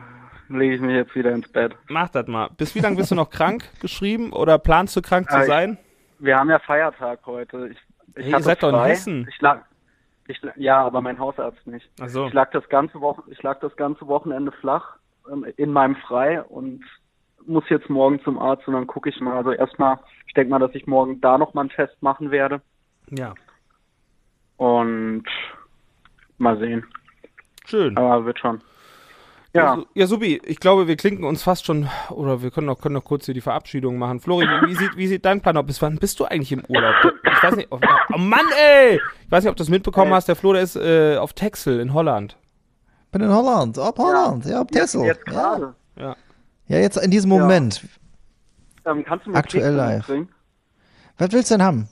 [0.49, 1.75] lege ich mich jetzt wieder ins Bett.
[1.89, 2.49] Mach das mal.
[2.57, 5.79] Bis wie lange bist du noch krank geschrieben oder planst du krank zu Ah, sein?
[6.19, 7.69] Wir haben ja Feiertag heute.
[7.73, 7.79] Ich,
[8.17, 8.81] ich Hey, ihr seid doch in.
[8.85, 9.27] Hessen.
[9.29, 9.63] Ich lag,
[10.27, 11.89] ich, ja, aber mein Hausarzt nicht.
[12.01, 12.27] Ach so.
[12.27, 14.97] Ich lag das ganze Wochen, ich lag das ganze Wochenende flach
[15.31, 16.83] ähm, in meinem Frei und
[17.47, 19.37] muss jetzt morgen zum Arzt und dann gucke ich mal.
[19.37, 22.63] Also erstmal, ich denke mal, dass ich morgen da noch mal einen Test machen werde
[23.11, 23.35] Ja,
[24.57, 25.25] und
[26.39, 26.87] mal sehen.
[27.67, 27.97] schön.
[27.97, 28.63] Aber wird schon.
[29.55, 29.83] Ja.
[29.95, 33.05] Ja, Subi, ich glaube, wir klinken uns fast schon, oder wir können noch, können noch
[33.05, 34.19] kurz hier die Verabschiedung machen.
[34.19, 35.65] Flori, wie, sieht, wie sieht dein Plan aus?
[35.67, 36.95] Bis wann bist du eigentlich im Urlaub?
[37.33, 37.79] Ich weiß nicht, oh,
[38.13, 38.97] oh Mann, ey!
[39.25, 41.79] Ich weiß nicht, ob du das mitbekommen hast, der Flo, der ist äh, auf Texel
[41.79, 42.37] in Holland.
[43.13, 45.07] Bin in Holland, ab Holland, ja, ab Jetzt, Texel.
[45.07, 45.33] jetzt ja.
[45.33, 45.75] gerade.
[45.97, 46.17] Ja.
[46.67, 47.39] ja, jetzt in diesem Ja.
[47.39, 47.81] Moment.
[48.87, 49.97] Ähm, kannst du mir Aktuell Kekse live.
[49.99, 50.29] mitbringen?
[51.19, 51.89] Was willst du denn haben?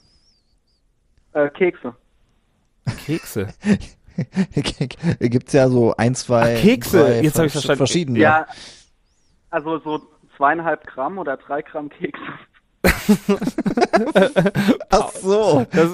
[1.31, 1.95] Äh, Kekse.
[3.05, 3.47] Kekse.
[5.19, 6.99] Gibt's ja so ein, zwei, Ach, Kekse.
[6.99, 7.77] drei Jetzt hab ich vers- verstanden.
[7.77, 8.19] verschiedene.
[8.19, 8.47] Ja.
[9.49, 10.01] Also so
[10.37, 12.21] zweieinhalb Gramm oder drei Gramm Kekse.
[14.89, 15.65] Ach so.
[15.71, 15.89] Das,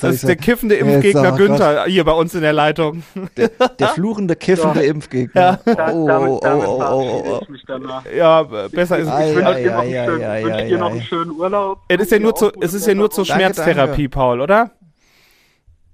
[0.00, 3.02] das ist der kiffende Impfgegner oh Günther, hier bei uns in der Leitung.
[3.78, 5.58] Der fluchende, kiffende Impfgegner.
[5.64, 8.04] Da, Oh, damit oh, damit oh, oh, oh, mich danach.
[8.14, 9.44] Ja, besser ist Ei, Ich es.
[9.44, 9.70] wünsche dir,
[10.78, 11.80] noch einen ei, schönen- Urlaub.
[11.88, 14.70] Es ist ja nur, es ist ja zur Schmerztherapie, Paul, oder?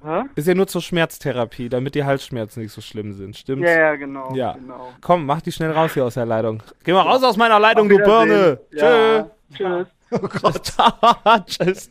[0.05, 0.25] Hä?
[0.35, 3.67] Ist ja nur zur Schmerztherapie, damit die Halsschmerzen nicht so schlimm sind, stimmt's?
[3.69, 4.35] Ja, ja, genau.
[4.35, 4.53] Ja.
[4.53, 4.93] genau.
[5.01, 6.63] Komm, mach die schnell raus hier aus der Leitung.
[6.85, 8.59] Geh mal raus aus meiner Leitung, du Birne.
[8.73, 9.27] Ja.
[9.55, 9.87] Tschüss.
[11.47, 11.91] Tschüss.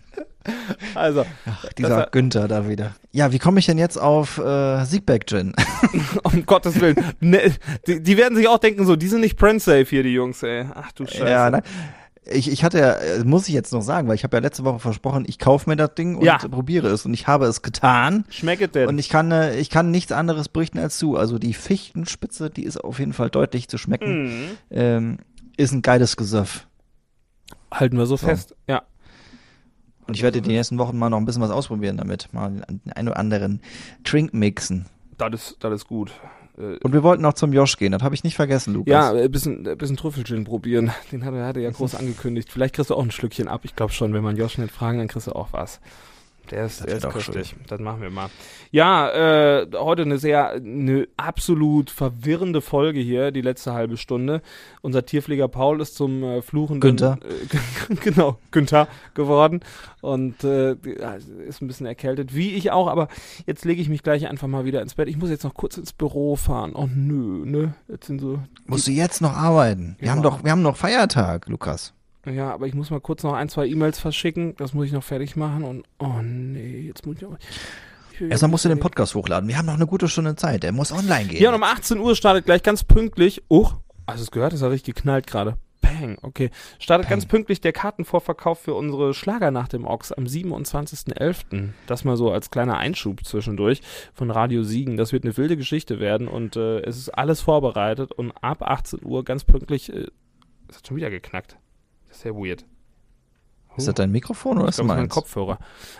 [0.93, 2.93] Also, Ach, dieser Das- Günther da wieder.
[3.11, 5.53] Ja, wie komme ich denn jetzt auf äh, Siegback Gin?
[6.23, 6.95] um Gottes Willen.
[7.19, 7.51] Ne,
[7.87, 10.65] die, die werden sich auch denken, so, die sind nicht Print-safe hier, die Jungs, ey.
[10.73, 11.25] Ach du Scheiße.
[11.27, 11.63] Ja, nein.
[12.25, 14.63] Ich, ich hatte ja, äh, muss ich jetzt noch sagen, weil ich habe ja letzte
[14.63, 16.37] Woche versprochen, ich kaufe mir das Ding und Ja.
[16.37, 17.05] probiere es.
[17.05, 18.23] Und ich habe es getan.
[18.29, 18.87] Schmeckt denn?
[18.87, 21.17] Und ich kann, äh, ich kann nichts anderes berichten als du.
[21.17, 24.23] Also die Fichtenspitze, die ist auf jeden Fall deutlich zu schmecken.
[24.23, 24.49] Mhm.
[24.71, 25.17] Ähm,
[25.57, 26.67] ist ein geiles Gesöff.
[27.73, 28.27] Halten wir so, So.
[28.27, 28.55] fest.
[28.67, 28.83] Ja.
[30.07, 32.29] Und ich werde die nächsten Wochen mal noch ein bisschen was ausprobieren damit.
[32.33, 33.61] Mal den einen oder anderen
[34.03, 34.85] Trink mixen.
[35.17, 36.11] Das ist, das ist gut.
[36.57, 37.91] Äh, Und wir wollten noch zum Josh gehen.
[37.91, 38.91] Das habe ich nicht vergessen, Lukas.
[38.91, 40.91] Ja, ein bisschen, ein bisschen Trüffelgin probieren.
[41.11, 42.51] Den hat er, hat er ja groß angekündigt.
[42.51, 43.61] Vielleicht kriegst du auch ein Schlückchen ab.
[43.63, 45.79] Ich glaube schon, wenn man Josh nicht fragen, dann kriegst du auch was.
[46.51, 47.55] Der ist, Das der ist köstlich.
[47.67, 48.29] Das machen wir mal.
[48.71, 54.41] Ja, äh, heute eine sehr, eine absolut verwirrende Folge hier, die letzte halbe Stunde.
[54.81, 57.17] Unser Tierpfleger Paul ist zum äh, fluchenden Günther.
[57.89, 59.61] Äh, genau, Günther geworden
[60.01, 60.73] und äh,
[61.47, 63.07] ist ein bisschen erkältet, wie ich auch, aber
[63.45, 65.07] jetzt lege ich mich gleich einfach mal wieder ins Bett.
[65.07, 66.73] Ich muss jetzt noch kurz ins Büro fahren.
[66.75, 67.73] Oh nö, ne?
[67.87, 69.95] Jetzt sind so Musst du jetzt noch arbeiten?
[69.99, 70.13] Wir Ja.
[70.15, 71.93] haben doch, wir haben noch Feiertag, Lukas.
[72.25, 74.55] Ja, aber ich muss mal kurz noch ein, zwei E-Mails verschicken.
[74.57, 75.63] Das muss ich noch fertig machen.
[75.63, 77.37] Und oh nee, jetzt muss ich auch.
[78.19, 79.49] Erstmal musst du den Podcast hochladen.
[79.49, 80.63] Wir haben noch eine gute Stunde Zeit.
[80.63, 81.41] Der muss online gehen.
[81.41, 83.43] Ja, und um 18 Uhr startet gleich ganz pünktlich.
[83.49, 83.71] Oh,
[84.07, 84.53] hast du es gehört?
[84.53, 85.57] Das hat richtig geknallt gerade.
[85.81, 86.49] Bang, okay.
[86.79, 87.17] Startet Bang.
[87.17, 91.69] ganz pünktlich der Kartenvorverkauf für unsere Schlagernacht im Ochs am 27.11.
[91.87, 93.81] Das mal so als kleiner Einschub zwischendurch
[94.13, 94.95] von Radio Siegen.
[94.95, 98.99] Das wird eine wilde Geschichte werden und äh, es ist alles vorbereitet und ab 18
[99.03, 99.91] Uhr ganz pünktlich.
[99.91, 100.07] Äh,
[100.69, 101.57] es hat schon wieder geknackt.
[102.13, 102.63] Sehr weird.
[103.75, 105.09] ist das dein Mikrofon oder ist das mein?
[105.09, 105.57] Kopfhörer.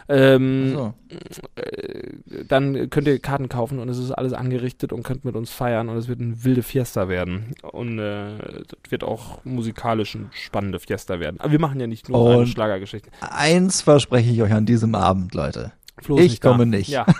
[0.07, 0.93] Ähm, So.
[1.55, 5.49] äh, dann könnt ihr Karten kaufen und es ist alles angerichtet und könnt mit uns
[5.49, 7.55] feiern und es wird eine wilde Fiesta werden.
[7.63, 11.39] Und äh, das wird auch musikalisch eine spannende Fiesta werden.
[11.39, 13.09] Aber wir machen ja nicht nur Und- eine Schlagergeschichte.
[13.21, 15.71] Eins verspreche ich euch an diesem Abend, Leute.
[16.01, 16.51] Flo Ich nicht da.
[16.51, 16.89] komme nicht.
[16.89, 17.05] Ja.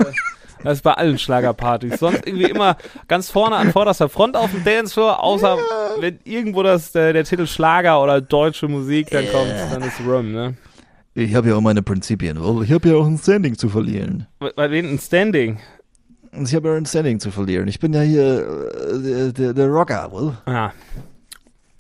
[0.64, 2.00] Das ist bei allen Schlagerpartys.
[2.00, 5.58] Sonst irgendwie immer ganz vorne an vorderster Front auf dem Dancefloor, außer
[6.00, 10.32] wenn irgendwo das, der, der Titel Schlager oder deutsche Musik dann kommt, dann ist Rum,
[10.32, 10.56] ne?
[11.16, 12.38] Ich habe ja auch meine Prinzipien.
[12.64, 14.26] Ich habe ja auch ein Standing zu verlieren.
[14.56, 15.60] Bei wen ein Standing?
[16.44, 17.68] Ich habe ja ein Standing zu verlieren.
[17.68, 20.36] Ich bin ja hier äh, der, der, der Rocker, wohl?
[20.46, 20.72] Ah,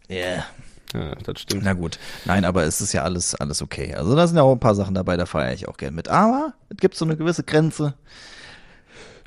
[0.09, 0.45] Yeah.
[0.93, 1.63] ja, das stimmt.
[1.63, 1.97] Na gut.
[2.25, 3.95] Nein, aber es ist ja alles, alles okay.
[3.95, 6.07] Also da sind ja auch ein paar Sachen dabei, da feiere ich auch gern mit.
[6.09, 7.95] Aber es gibt so eine gewisse Grenze,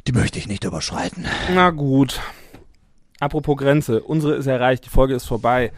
[0.06, 1.26] die möchte ich nicht überschreiten.
[1.54, 2.20] Na gut.
[3.18, 5.72] Apropos Grenze, unsere ist erreicht, die Folge ist vorbei.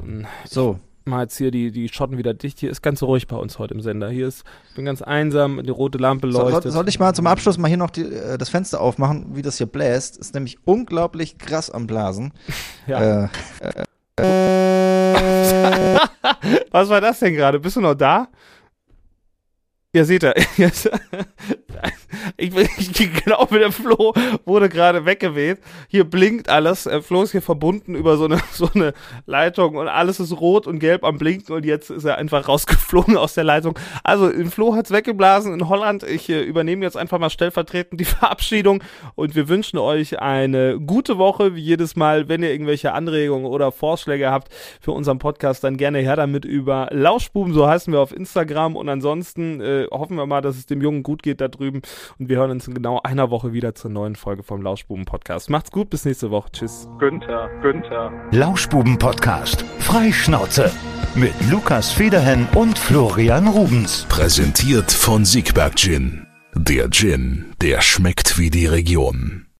[0.00, 2.58] Und So, mal jetzt hier die, die Schotten wieder dicht.
[2.60, 4.08] Hier ist ganz ruhig bei uns heute im Sender.
[4.08, 6.62] Hier ist, ich bin ganz einsam, die rote Lampe so leuchtet.
[6.64, 9.42] soll, soll ich mal zum Abschluss mal hier noch die, äh, das Fenster aufmachen, wie
[9.42, 10.16] das hier bläst?
[10.16, 12.32] Ist nämlich unglaublich krass am Blasen.
[12.86, 13.24] ja.
[13.24, 13.28] Äh,
[16.70, 17.60] Was war das denn gerade?
[17.60, 18.28] Bist du noch da?
[19.96, 20.34] Ja, seht ihr.
[22.36, 24.12] Ich, ich glaube, der Flo
[24.44, 25.58] wurde gerade weggeweht.
[25.88, 26.86] Hier blinkt alles.
[26.86, 28.94] Äh, Flo ist hier verbunden über so eine, so eine
[29.26, 33.16] Leitung und alles ist rot und gelb am Blinken und jetzt ist er einfach rausgeflogen
[33.16, 33.78] aus der Leitung.
[34.04, 36.02] Also, Flo hat's weggeblasen in Holland.
[36.02, 38.82] Ich äh, übernehme jetzt einfach mal stellvertretend die Verabschiedung
[39.14, 42.28] und wir wünschen euch eine gute Woche, wie jedes Mal.
[42.28, 44.48] Wenn ihr irgendwelche Anregungen oder Vorschläge habt
[44.80, 48.88] für unseren Podcast, dann gerne her damit über Lauschbuben, so heißen wir auf Instagram und
[48.88, 51.82] ansonsten äh, hoffen wir mal, dass es dem Jungen gut geht da drüben
[52.18, 55.50] und wir hören uns in genau einer Woche wieder zur neuen Folge vom Lauschbuben Podcast.
[55.50, 56.50] Macht's gut, bis nächste Woche.
[56.52, 56.88] Tschüss.
[56.98, 58.12] Günther, Günther.
[58.32, 59.64] Lauschbuben Podcast.
[59.78, 60.70] Freischnauze.
[61.14, 64.06] Mit Lukas Federhen und Florian Rubens.
[64.08, 66.26] Präsentiert von Siegberg Gin.
[66.54, 69.45] Der Gin, der schmeckt wie die Region.